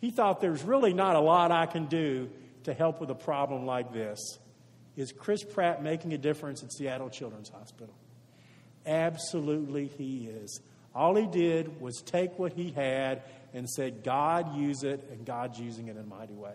He 0.00 0.10
thought 0.10 0.40
there's 0.40 0.62
really 0.62 0.94
not 0.94 1.16
a 1.16 1.20
lot 1.20 1.52
I 1.52 1.66
can 1.66 1.86
do 1.86 2.30
to 2.64 2.74
help 2.74 3.00
with 3.00 3.10
a 3.10 3.14
problem 3.14 3.66
like 3.66 3.92
this. 3.92 4.38
Is 4.96 5.12
Chris 5.12 5.44
Pratt 5.44 5.82
making 5.82 6.12
a 6.12 6.18
difference 6.18 6.62
at 6.62 6.72
Seattle 6.72 7.08
Children's 7.08 7.50
Hospital? 7.50 7.94
Absolutely, 8.84 9.86
he 9.86 10.26
is. 10.26 10.60
All 10.94 11.14
he 11.14 11.26
did 11.26 11.80
was 11.80 12.02
take 12.04 12.38
what 12.38 12.52
he 12.52 12.70
had 12.70 13.22
and 13.54 13.68
said, 13.68 14.02
God, 14.04 14.56
use 14.56 14.82
it, 14.82 15.08
and 15.10 15.24
God's 15.24 15.58
using 15.58 15.88
it 15.88 15.96
in 15.96 16.02
a 16.02 16.06
mighty 16.06 16.34
way. 16.34 16.54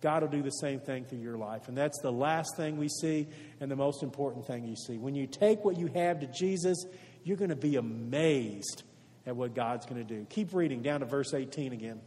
God 0.00 0.22
will 0.22 0.28
do 0.28 0.42
the 0.42 0.50
same 0.50 0.80
thing 0.80 1.04
for 1.04 1.14
your 1.14 1.36
life. 1.36 1.68
And 1.68 1.76
that's 1.76 2.00
the 2.00 2.12
last 2.12 2.56
thing 2.56 2.76
we 2.76 2.88
see 2.88 3.26
and 3.60 3.70
the 3.70 3.76
most 3.76 4.02
important 4.02 4.46
thing 4.46 4.64
you 4.64 4.76
see. 4.76 4.98
When 4.98 5.14
you 5.14 5.26
take 5.26 5.64
what 5.64 5.78
you 5.78 5.88
have 5.88 6.20
to 6.20 6.26
Jesus, 6.26 6.84
you're 7.24 7.36
going 7.36 7.50
to 7.50 7.56
be 7.56 7.76
amazed 7.76 8.82
at 9.26 9.34
what 9.34 9.54
God's 9.54 9.86
going 9.86 10.06
to 10.06 10.14
do. 10.14 10.26
Keep 10.30 10.54
reading 10.54 10.82
down 10.82 11.00
to 11.00 11.06
verse 11.06 11.34
18 11.34 11.72
again. 11.72 12.00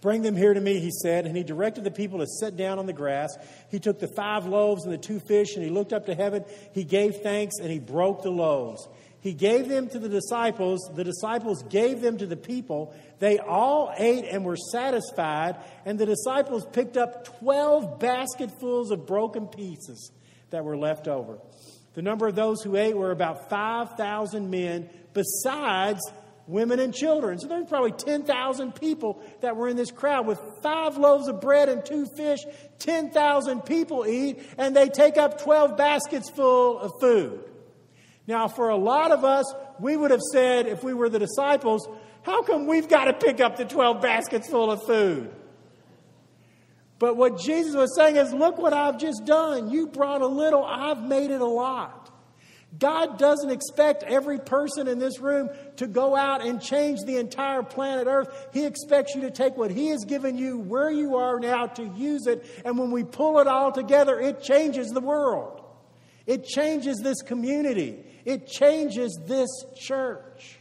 Bring 0.00 0.22
them 0.22 0.36
here 0.36 0.54
to 0.54 0.60
me, 0.60 0.78
he 0.78 0.90
said, 0.90 1.26
and 1.26 1.36
he 1.36 1.42
directed 1.42 1.84
the 1.84 1.90
people 1.90 2.20
to 2.20 2.26
sit 2.26 2.56
down 2.56 2.78
on 2.78 2.86
the 2.86 2.92
grass. 2.92 3.36
He 3.70 3.78
took 3.78 3.98
the 3.98 4.08
five 4.08 4.46
loaves 4.46 4.84
and 4.84 4.92
the 4.92 4.98
two 4.98 5.20
fish, 5.20 5.56
and 5.56 5.64
he 5.64 5.70
looked 5.70 5.92
up 5.92 6.06
to 6.06 6.14
heaven. 6.14 6.44
He 6.72 6.84
gave 6.84 7.16
thanks, 7.16 7.56
and 7.60 7.70
he 7.70 7.78
broke 7.78 8.22
the 8.22 8.30
loaves. 8.30 8.88
He 9.20 9.34
gave 9.34 9.68
them 9.68 9.88
to 9.88 9.98
the 9.98 10.08
disciples. 10.08 10.90
The 10.94 11.04
disciples 11.04 11.62
gave 11.64 12.00
them 12.00 12.18
to 12.18 12.26
the 12.26 12.36
people. 12.36 12.94
They 13.18 13.38
all 13.38 13.92
ate 13.96 14.24
and 14.24 14.44
were 14.44 14.56
satisfied, 14.56 15.56
and 15.84 15.98
the 15.98 16.06
disciples 16.06 16.66
picked 16.72 16.96
up 16.96 17.38
12 17.38 17.98
basketfuls 17.98 18.90
of 18.90 19.06
broken 19.06 19.46
pieces 19.46 20.10
that 20.50 20.64
were 20.64 20.76
left 20.76 21.06
over. 21.06 21.38
The 21.94 22.02
number 22.02 22.26
of 22.28 22.34
those 22.34 22.62
who 22.62 22.76
ate 22.76 22.96
were 22.96 23.10
about 23.10 23.50
5,000 23.50 24.48
men, 24.48 24.88
besides 25.12 26.00
women 26.46 26.78
and 26.80 26.94
children. 26.94 27.38
So 27.38 27.46
there's 27.46 27.68
probably 27.68 27.92
10,000 27.92 28.74
people 28.74 29.22
that 29.40 29.56
were 29.56 29.68
in 29.68 29.76
this 29.76 29.90
crowd 29.90 30.26
with 30.26 30.40
five 30.62 30.96
loaves 30.96 31.28
of 31.28 31.40
bread 31.40 31.68
and 31.68 31.84
two 31.84 32.06
fish. 32.16 32.40
10,000 32.78 33.60
people 33.62 34.06
eat, 34.06 34.42
and 34.56 34.74
they 34.74 34.88
take 34.88 35.18
up 35.18 35.42
12 35.42 35.76
baskets 35.76 36.30
full 36.30 36.78
of 36.78 36.92
food. 37.00 37.44
Now, 38.30 38.46
for 38.46 38.68
a 38.68 38.76
lot 38.76 39.10
of 39.10 39.24
us, 39.24 39.52
we 39.80 39.96
would 39.96 40.12
have 40.12 40.22
said, 40.32 40.68
if 40.68 40.84
we 40.84 40.94
were 40.94 41.08
the 41.08 41.18
disciples, 41.18 41.88
how 42.22 42.42
come 42.42 42.68
we've 42.68 42.88
got 42.88 43.06
to 43.06 43.12
pick 43.12 43.40
up 43.40 43.56
the 43.56 43.64
12 43.64 44.00
baskets 44.00 44.48
full 44.48 44.70
of 44.70 44.84
food? 44.84 45.34
But 47.00 47.16
what 47.16 47.40
Jesus 47.40 47.74
was 47.74 47.92
saying 47.96 48.14
is, 48.14 48.32
look 48.32 48.56
what 48.56 48.72
I've 48.72 48.98
just 48.98 49.24
done. 49.24 49.72
You 49.72 49.88
brought 49.88 50.22
a 50.22 50.28
little, 50.28 50.64
I've 50.64 51.02
made 51.02 51.32
it 51.32 51.40
a 51.40 51.44
lot. 51.44 52.08
God 52.78 53.18
doesn't 53.18 53.50
expect 53.50 54.04
every 54.04 54.38
person 54.38 54.86
in 54.86 55.00
this 55.00 55.18
room 55.18 55.50
to 55.78 55.88
go 55.88 56.14
out 56.14 56.46
and 56.46 56.62
change 56.62 57.00
the 57.04 57.16
entire 57.16 57.64
planet 57.64 58.06
Earth. 58.06 58.28
He 58.52 58.64
expects 58.64 59.16
you 59.16 59.22
to 59.22 59.32
take 59.32 59.56
what 59.56 59.72
He 59.72 59.88
has 59.88 60.04
given 60.04 60.38
you 60.38 60.56
where 60.56 60.88
you 60.88 61.16
are 61.16 61.40
now 61.40 61.66
to 61.66 61.82
use 61.96 62.28
it. 62.28 62.46
And 62.64 62.78
when 62.78 62.92
we 62.92 63.02
pull 63.02 63.40
it 63.40 63.48
all 63.48 63.72
together, 63.72 64.20
it 64.20 64.40
changes 64.40 64.90
the 64.90 65.00
world. 65.00 65.59
It 66.30 66.44
changes 66.44 67.00
this 67.02 67.22
community. 67.22 67.98
It 68.24 68.46
changes 68.46 69.18
this 69.26 69.48
church. 69.76 70.60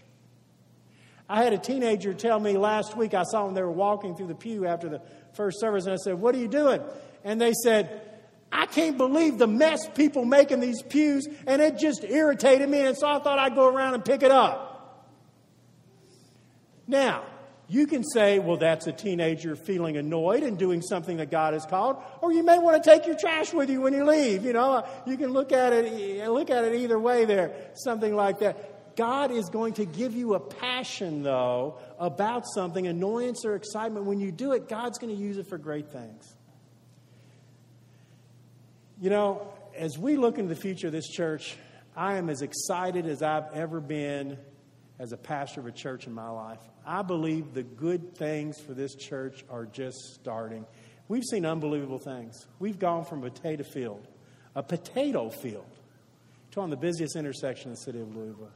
I 1.30 1.44
had 1.44 1.54
a 1.54 1.60
teenager 1.60 2.12
tell 2.16 2.40
me 2.40 2.58
last 2.58 2.98
week, 2.98 3.14
I 3.14 3.22
saw 3.22 3.46
them, 3.46 3.54
they 3.54 3.62
were 3.62 3.70
walking 3.70 4.16
through 4.16 4.30
the 4.30 4.36
pew 4.36 4.66
after 4.66 4.90
the 4.90 5.00
first 5.34 5.60
service, 5.60 5.86
and 5.86 5.94
I 5.94 5.98
said, 5.98 6.16
What 6.16 6.34
are 6.34 6.40
you 6.40 6.48
doing? 6.48 6.82
And 7.24 7.40
they 7.40 7.54
said, 7.54 8.02
I 8.52 8.66
can't 8.66 8.98
believe 8.98 9.38
the 9.38 9.46
mess 9.46 9.88
people 9.90 10.26
make 10.26 10.50
in 10.50 10.60
these 10.60 10.82
pews, 10.82 11.28
and 11.46 11.62
it 11.62 11.78
just 11.78 12.04
irritated 12.04 12.68
me, 12.68 12.88
and 12.88 12.98
so 12.98 13.06
I 13.06 13.20
thought 13.20 13.38
I'd 13.38 13.54
go 13.54 13.68
around 13.68 13.94
and 13.94 14.04
pick 14.04 14.24
it 14.24 14.32
up. 14.32 15.08
Now, 16.88 17.26
you 17.70 17.86
can 17.86 18.04
say, 18.04 18.40
well, 18.40 18.58
that's 18.58 18.88
a 18.88 18.92
teenager 18.92 19.56
feeling 19.56 19.96
annoyed 19.96 20.42
and 20.42 20.58
doing 20.58 20.82
something 20.82 21.18
that 21.18 21.30
God 21.30 21.54
has 21.54 21.68
called, 21.68 21.98
or 22.20 22.34
you 22.34 22.44
may 22.44 22.58
want 22.58 22.84
to 22.84 22.90
take 22.90 23.06
your 23.06 23.16
trash 23.16 23.54
with 23.54 23.70
you 23.70 23.82
when 23.82 23.94
you 23.94 24.04
leave. 24.04 24.44
You 24.44 24.54
know, 24.54 24.86
you 25.06 25.16
can 25.18 25.32
look 25.32 25.52
at 25.52 25.72
it, 25.72 26.20
eh, 26.20 26.28
look 26.28 26.50
at 26.50 26.66
it 26.66 26.74
either 26.74 26.98
way 26.98 27.26
there, 27.26 27.54
something 27.76 28.16
like 28.16 28.40
that. 28.40 28.96
God 28.96 29.30
is 29.32 29.50
going 29.50 29.74
to 29.74 29.86
give 29.86 30.16
you 30.16 30.34
a 30.34 30.40
passion, 30.40 31.22
though, 31.22 31.78
about 32.00 32.46
something, 32.48 32.88
annoyance 32.88 33.46
or 33.46 33.56
excitement. 33.56 34.08
When 34.08 34.20
you 34.20 34.32
do 34.32 34.54
it, 34.54 34.68
God's 34.68 34.98
going 34.98 35.16
to 35.16 35.22
use 35.22 35.38
it 35.38 35.48
for 35.48 35.60
great 35.60 35.92
things. 35.92 36.36
You 39.00 39.12
know, 39.12 39.48
as 39.78 39.98
we 39.98 40.18
look 40.18 40.40
into 40.40 40.54
the 40.54 40.60
future 40.60 40.88
of 40.88 40.94
this 40.94 41.08
church, 41.08 41.56
I 41.96 42.18
am 42.18 42.30
as 42.30 42.42
excited 42.42 43.06
as 43.06 43.22
I've 43.22 43.54
ever 43.54 43.80
been 43.80 44.40
as 45.00 45.14
a 45.14 45.18
pastor 45.18 45.62
of 45.62 45.68
a 45.68 45.72
church 45.72 46.06
in 46.08 46.14
my 46.14 46.30
life. 46.30 46.60
I 46.86 47.02
believe 47.02 47.54
the 47.54 47.64
good 47.64 48.16
things 48.16 48.60
for 48.60 48.74
this 48.74 48.96
church 48.96 49.46
are 49.50 49.66
just 49.66 49.98
starting. 50.16 50.66
We've 51.08 51.24
seen 51.24 51.46
unbelievable 51.46 52.00
things. 52.00 52.46
We've 52.60 52.78
gone 52.78 53.06
from 53.06 53.24
a 53.24 53.32
potato 53.32 53.64
field, 53.64 54.08
a 54.56 54.62
potato 54.62 55.30
field, 55.30 55.66
to 56.52 56.62
on 56.62 56.70
the 56.70 56.78
busiest 56.78 57.16
intersection 57.16 57.70
in 57.70 57.76
the 57.76 57.82
city 57.82 58.02
of 58.02 58.16
Louisville. 58.16 58.52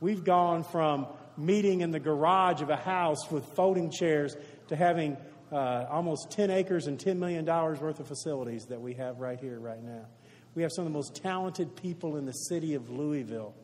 We've 0.00 0.24
gone 0.24 0.64
from 0.64 1.06
meeting 1.36 1.80
in 1.80 1.90
the 1.90 2.00
garage 2.00 2.60
of 2.60 2.70
a 2.70 2.76
house 2.76 3.30
with 3.30 3.44
folding 3.54 3.90
chairs 3.90 4.36
to 4.68 4.76
having 4.76 5.16
uh, 5.52 5.86
almost 5.90 6.30
10 6.30 6.50
acres 6.50 6.86
and 6.86 6.98
$10 6.98 7.18
million 7.18 7.44
worth 7.44 8.00
of 8.00 8.06
facilities 8.08 8.64
that 8.66 8.80
we 8.80 8.94
have 8.94 9.18
right 9.18 9.38
here, 9.38 9.58
right 9.58 9.82
now. 9.82 10.06
We 10.54 10.62
have 10.62 10.72
some 10.74 10.86
of 10.86 10.92
the 10.92 10.96
most 10.96 11.14
talented 11.14 11.76
people 11.76 12.16
in 12.16 12.26
the 12.26 12.32
city 12.32 12.74
of 12.74 12.90
Louisville. 12.90 13.54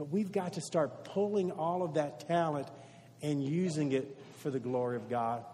But 0.00 0.08
we've 0.08 0.32
got 0.32 0.54
to 0.54 0.62
start 0.62 1.04
pulling 1.04 1.52
all 1.52 1.82
of 1.82 1.92
that 1.92 2.26
talent 2.26 2.66
and 3.20 3.44
using 3.44 3.92
it 3.92 4.16
for 4.38 4.50
the 4.50 4.58
glory 4.58 4.96
of 4.96 5.10
God. 5.10 5.44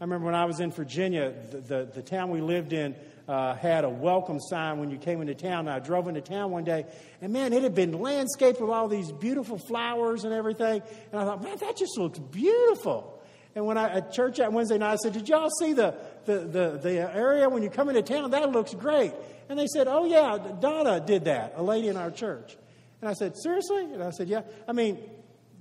I 0.00 0.02
remember 0.02 0.26
when 0.26 0.34
I 0.34 0.46
was 0.46 0.58
in 0.58 0.72
Virginia, 0.72 1.32
the, 1.52 1.58
the, 1.58 1.88
the 1.94 2.02
town 2.02 2.30
we 2.30 2.40
lived 2.40 2.72
in 2.72 2.96
uh, 3.28 3.54
had 3.54 3.84
a 3.84 3.88
welcome 3.88 4.40
sign 4.40 4.80
when 4.80 4.90
you 4.90 4.98
came 4.98 5.20
into 5.20 5.36
town. 5.36 5.68
And 5.68 5.70
I 5.70 5.78
drove 5.78 6.08
into 6.08 6.20
town 6.20 6.50
one 6.50 6.64
day, 6.64 6.86
and 7.22 7.32
man, 7.32 7.52
it 7.52 7.62
had 7.62 7.76
been 7.76 7.92
landscaped 8.00 8.60
with 8.60 8.68
all 8.68 8.88
these 8.88 9.12
beautiful 9.12 9.58
flowers 9.58 10.24
and 10.24 10.34
everything. 10.34 10.82
And 11.12 11.20
I 11.20 11.24
thought, 11.24 11.44
man, 11.44 11.58
that 11.58 11.76
just 11.76 11.96
looks 11.98 12.18
beautiful. 12.18 13.22
And 13.54 13.64
when 13.64 13.78
I 13.78 13.90
at 13.98 14.12
church 14.12 14.38
that 14.38 14.52
Wednesday 14.52 14.78
night, 14.78 14.94
I 14.94 14.96
said, 14.96 15.12
Did 15.12 15.28
y'all 15.28 15.50
see 15.60 15.72
the, 15.72 15.94
the, 16.24 16.40
the, 16.40 16.80
the 16.82 17.14
area 17.14 17.48
when 17.48 17.62
you 17.62 17.70
come 17.70 17.88
into 17.88 18.02
town? 18.02 18.32
That 18.32 18.50
looks 18.50 18.74
great. 18.74 19.12
And 19.48 19.56
they 19.56 19.68
said, 19.68 19.86
Oh, 19.86 20.04
yeah, 20.04 20.36
Donna 20.58 20.98
did 20.98 21.26
that, 21.26 21.52
a 21.54 21.62
lady 21.62 21.86
in 21.86 21.96
our 21.96 22.10
church. 22.10 22.56
And 23.00 23.08
I 23.10 23.12
said, 23.12 23.36
Seriously? 23.36 23.84
And 23.92 24.02
I 24.02 24.10
said, 24.10 24.28
Yeah. 24.28 24.42
I 24.66 24.72
mean, 24.72 24.98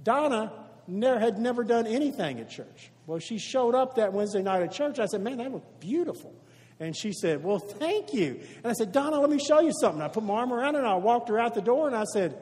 Donna 0.04 0.52
never, 0.88 1.20
had 1.20 1.38
never 1.40 1.64
done 1.64 1.88
anything 1.88 2.40
at 2.40 2.50
church. 2.50 2.92
Well, 3.06 3.20
she 3.20 3.38
showed 3.38 3.76
up 3.76 3.96
that 3.96 4.14
Wednesday 4.14 4.42
night 4.42 4.64
at 4.64 4.72
church. 4.72 5.00
I 5.00 5.06
said, 5.06 5.22
Man, 5.22 5.38
that 5.38 5.52
looked 5.52 5.80
beautiful. 5.80 6.34
And 6.80 6.96
she 6.96 7.12
said, 7.12 7.44
Well, 7.44 7.60
thank 7.60 8.14
you. 8.14 8.40
And 8.58 8.68
I 8.68 8.74
said, 8.74 8.92
Donna, 8.92 9.20
let 9.20 9.30
me 9.30 9.40
show 9.40 9.60
you 9.60 9.72
something. 9.80 10.02
I 10.02 10.08
put 10.08 10.24
my 10.24 10.36
arm 10.36 10.54
around 10.54 10.76
her 10.76 10.80
and 10.80 10.88
I 10.88 10.96
walked 10.96 11.30
her 11.30 11.40
out 11.40 11.56
the 11.56 11.62
door 11.62 11.88
and 11.88 11.96
I 11.96 12.04
said, 12.06 12.38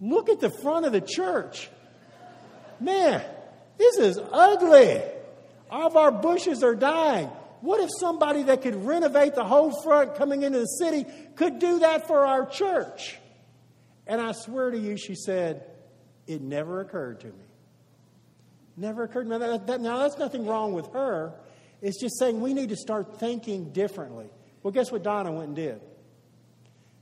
Look 0.00 0.28
at 0.28 0.40
the 0.40 0.50
front 0.50 0.86
of 0.86 0.92
the 0.92 1.00
church. 1.00 1.70
Man, 2.80 3.22
this 3.78 3.98
is 3.98 4.18
ugly. 4.32 5.00
All 5.70 5.86
of 5.86 5.96
our 5.96 6.10
bushes 6.10 6.62
are 6.62 6.74
dying. 6.74 7.28
What 7.60 7.80
if 7.80 7.90
somebody 8.00 8.42
that 8.44 8.62
could 8.62 8.84
renovate 8.84 9.36
the 9.36 9.44
whole 9.44 9.72
front 9.82 10.16
coming 10.16 10.42
into 10.42 10.58
the 10.58 10.66
city 10.66 11.06
could 11.36 11.60
do 11.60 11.78
that 11.78 12.08
for 12.08 12.26
our 12.26 12.44
church? 12.46 13.16
And 14.06 14.20
I 14.20 14.32
swear 14.32 14.70
to 14.70 14.78
you, 14.78 14.96
she 14.96 15.14
said, 15.14 15.64
it 16.26 16.40
never 16.40 16.80
occurred 16.80 17.20
to 17.20 17.28
me. 17.28 17.44
Never 18.76 19.04
occurred 19.04 19.24
to 19.24 19.30
me. 19.30 19.38
That, 19.38 19.66
that, 19.66 19.80
now, 19.80 19.98
that's 19.98 20.18
nothing 20.18 20.46
wrong 20.46 20.72
with 20.72 20.92
her. 20.92 21.34
It's 21.80 22.00
just 22.00 22.18
saying 22.18 22.40
we 22.40 22.54
need 22.54 22.70
to 22.70 22.76
start 22.76 23.18
thinking 23.18 23.72
differently. 23.72 24.30
Well, 24.62 24.72
guess 24.72 24.90
what 24.90 25.02
Donna 25.02 25.32
went 25.32 25.48
and 25.48 25.56
did? 25.56 25.80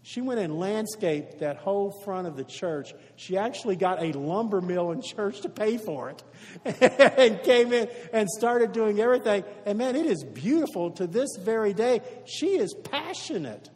She 0.03 0.23
went 0.23 0.41
and 0.41 0.59
landscaped 0.59 1.41
that 1.41 1.59
whole 1.59 1.91
front 2.05 2.27
of 2.27 2.35
the 2.35 2.45
church. 2.45 2.95
She 3.17 3.37
actually 3.37 3.77
got 3.77 4.03
a 4.03 4.13
lumber 4.13 4.63
mill 4.63 4.93
in 4.93 5.03
church 5.03 5.43
to 5.43 5.51
pay 5.51 5.77
for 5.77 6.09
it 6.09 6.23
and 7.19 7.43
came 7.43 7.73
in 7.75 7.89
and 8.13 8.29
started 8.31 8.73
doing 8.73 8.99
everything. 8.99 9.45
And 9.67 9.77
man, 9.77 9.97
it 9.97 10.07
is 10.07 10.25
beautiful 10.25 10.91
to 10.93 11.07
this 11.07 11.37
very 11.39 11.75
day. 11.75 12.01
She 12.27 12.59
is 12.59 12.73
passionate 12.73 13.69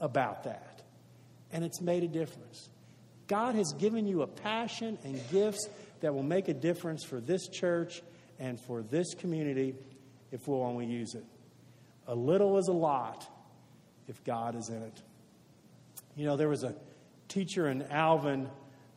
about 0.00 0.44
that 0.44 0.71
and 1.52 1.64
it's 1.64 1.80
made 1.80 2.02
a 2.02 2.08
difference. 2.08 2.68
God 3.28 3.54
has 3.54 3.72
given 3.74 4.06
you 4.06 4.22
a 4.22 4.26
passion 4.26 4.98
and 5.04 5.20
gifts 5.30 5.68
that 6.00 6.14
will 6.14 6.22
make 6.22 6.48
a 6.48 6.54
difference 6.54 7.04
for 7.04 7.20
this 7.20 7.48
church 7.48 8.02
and 8.38 8.58
for 8.60 8.82
this 8.82 9.14
community 9.14 9.74
if 10.30 10.48
we'll 10.48 10.62
only 10.62 10.86
use 10.86 11.14
it. 11.14 11.24
A 12.08 12.14
little 12.14 12.58
is 12.58 12.68
a 12.68 12.72
lot 12.72 13.26
if 14.08 14.22
God 14.24 14.56
is 14.56 14.68
in 14.68 14.82
it. 14.82 15.02
You 16.16 16.26
know, 16.26 16.36
there 16.36 16.48
was 16.48 16.64
a 16.64 16.74
teacher 17.28 17.68
in 17.68 17.82
Alvin, 17.82 18.48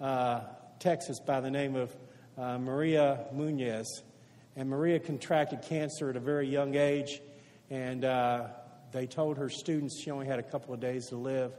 uh, 0.02 0.42
Texas, 0.80 1.20
by 1.20 1.40
the 1.40 1.52
name 1.52 1.76
of 1.76 1.96
uh, 2.38 2.58
Maria 2.58 3.26
Munez. 3.34 3.86
And 4.56 4.70
Maria 4.70 5.00
contracted 5.00 5.62
cancer 5.62 6.10
at 6.10 6.16
a 6.16 6.20
very 6.20 6.48
young 6.48 6.76
age, 6.76 7.22
and 7.70 8.06
uh, 8.06 8.48
they 8.92 9.06
told 9.06 9.38
her 9.38 9.50
students 9.50 10.02
she 10.02 10.12
only 10.12 10.26
had 10.26 10.40
a 10.40 10.44
couple 10.44 10.74
of 10.74 10.80
days 10.80 11.08
to 11.08 11.18
live. 11.18 11.54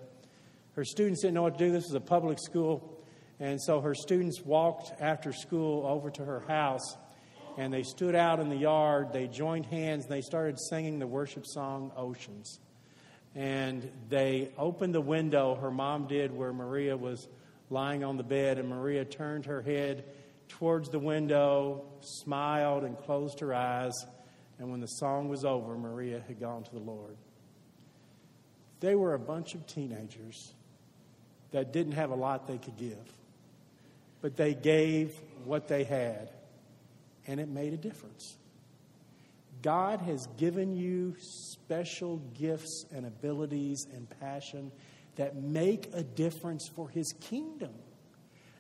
Her 0.76 0.84
students 0.84 1.22
didn't 1.22 1.34
know 1.34 1.42
what 1.42 1.56
to 1.56 1.64
do. 1.64 1.72
This 1.72 1.84
was 1.84 1.94
a 1.94 2.00
public 2.00 2.38
school. 2.38 3.02
And 3.40 3.60
so 3.60 3.80
her 3.80 3.94
students 3.94 4.42
walked 4.42 4.92
after 5.00 5.32
school 5.32 5.86
over 5.86 6.10
to 6.10 6.24
her 6.24 6.40
house 6.40 6.96
and 7.56 7.72
they 7.72 7.82
stood 7.82 8.14
out 8.14 8.40
in 8.40 8.50
the 8.50 8.56
yard. 8.56 9.12
They 9.12 9.26
joined 9.26 9.64
hands 9.66 10.04
and 10.04 10.12
they 10.12 10.20
started 10.20 10.58
singing 10.60 10.98
the 10.98 11.06
worship 11.06 11.46
song 11.46 11.92
Oceans. 11.96 12.60
And 13.34 13.90
they 14.10 14.50
opened 14.58 14.94
the 14.94 15.00
window, 15.00 15.54
her 15.54 15.70
mom 15.70 16.06
did, 16.08 16.30
where 16.30 16.52
Maria 16.52 16.96
was 16.96 17.26
lying 17.68 18.04
on 18.04 18.16
the 18.16 18.22
bed, 18.22 18.58
and 18.58 18.68
Maria 18.68 19.04
turned 19.04 19.44
her 19.46 19.60
head 19.60 20.04
towards 20.48 20.88
the 20.88 20.98
window, 20.98 21.84
smiled, 22.00 22.84
and 22.84 22.96
closed 22.96 23.40
her 23.40 23.52
eyes. 23.52 23.92
And 24.58 24.70
when 24.70 24.80
the 24.80 24.86
song 24.86 25.28
was 25.28 25.44
over, 25.44 25.76
Maria 25.76 26.22
had 26.26 26.40
gone 26.40 26.62
to 26.64 26.72
the 26.72 26.80
Lord. 26.80 27.16
They 28.80 28.94
were 28.94 29.12
a 29.12 29.18
bunch 29.18 29.54
of 29.54 29.66
teenagers 29.66 30.54
that 31.56 31.72
didn't 31.72 31.92
have 31.92 32.10
a 32.10 32.14
lot 32.14 32.46
they 32.46 32.58
could 32.58 32.76
give, 32.76 33.10
but 34.20 34.36
they 34.36 34.52
gave 34.52 35.18
what 35.46 35.68
they 35.68 35.84
had, 35.84 36.28
and 37.26 37.40
it 37.40 37.48
made 37.48 37.72
a 37.72 37.78
difference. 37.78 38.36
God 39.62 40.02
has 40.02 40.26
given 40.36 40.76
you 40.76 41.16
special 41.18 42.18
gifts 42.38 42.84
and 42.94 43.06
abilities 43.06 43.86
and 43.94 44.06
passion 44.20 44.70
that 45.14 45.34
make 45.34 45.88
a 45.94 46.02
difference 46.02 46.68
for 46.76 46.90
His 46.90 47.14
kingdom. 47.22 47.72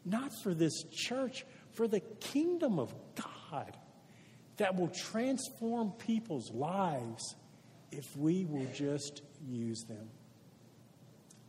Not 0.06 0.30
for 0.42 0.54
this 0.54 0.82
church, 0.90 1.44
for 1.72 1.86
the 1.86 2.00
kingdom 2.00 2.78
of 2.78 2.94
God 3.14 3.76
that 4.56 4.74
will 4.74 4.88
transform 4.88 5.90
people's 5.98 6.50
lives 6.50 7.36
if 7.92 8.16
we 8.16 8.46
will 8.46 8.68
just 8.72 9.20
use 9.46 9.84
them. 9.86 10.08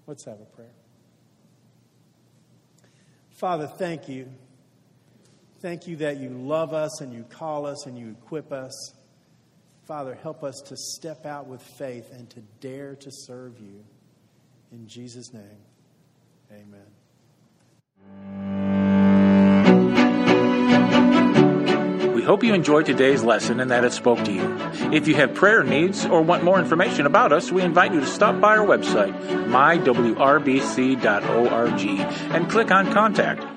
Let's 0.07 0.25
have 0.25 0.41
a 0.41 0.45
prayer. 0.45 0.73
Father, 3.37 3.67
thank 3.67 4.09
you. 4.09 4.27
Thank 5.59 5.87
you 5.87 5.97
that 5.97 6.17
you 6.17 6.29
love 6.29 6.73
us 6.73 7.01
and 7.01 7.13
you 7.13 7.23
call 7.23 7.67
us 7.67 7.85
and 7.85 7.97
you 7.97 8.09
equip 8.09 8.51
us. 8.51 8.93
Father, 9.85 10.15
help 10.15 10.43
us 10.43 10.55
to 10.67 10.75
step 10.75 11.25
out 11.25 11.47
with 11.47 11.61
faith 11.61 12.11
and 12.11 12.29
to 12.31 12.41
dare 12.59 12.95
to 12.95 13.11
serve 13.11 13.59
you. 13.59 13.85
In 14.71 14.87
Jesus' 14.87 15.33
name, 15.33 15.61
amen. 16.51 18.46
Hope 22.27 22.43
you 22.43 22.53
enjoyed 22.53 22.85
today's 22.85 23.23
lesson 23.23 23.59
and 23.59 23.71
that 23.71 23.83
it 23.83 23.93
spoke 23.93 24.23
to 24.25 24.31
you. 24.33 24.57
If 24.91 25.07
you 25.07 25.15
have 25.15 25.33
prayer 25.33 25.63
needs 25.63 26.05
or 26.05 26.21
want 26.21 26.43
more 26.43 26.59
information 26.59 27.05
about 27.05 27.31
us, 27.31 27.51
we 27.51 27.61
invite 27.61 27.93
you 27.93 28.01
to 28.01 28.05
stop 28.05 28.39
by 28.41 28.57
our 28.57 28.65
website, 28.65 29.17
mywrbc.org, 29.47 30.15
and 32.35 32.49
click 32.49 32.69
on 32.69 32.91
Contact. 32.91 33.56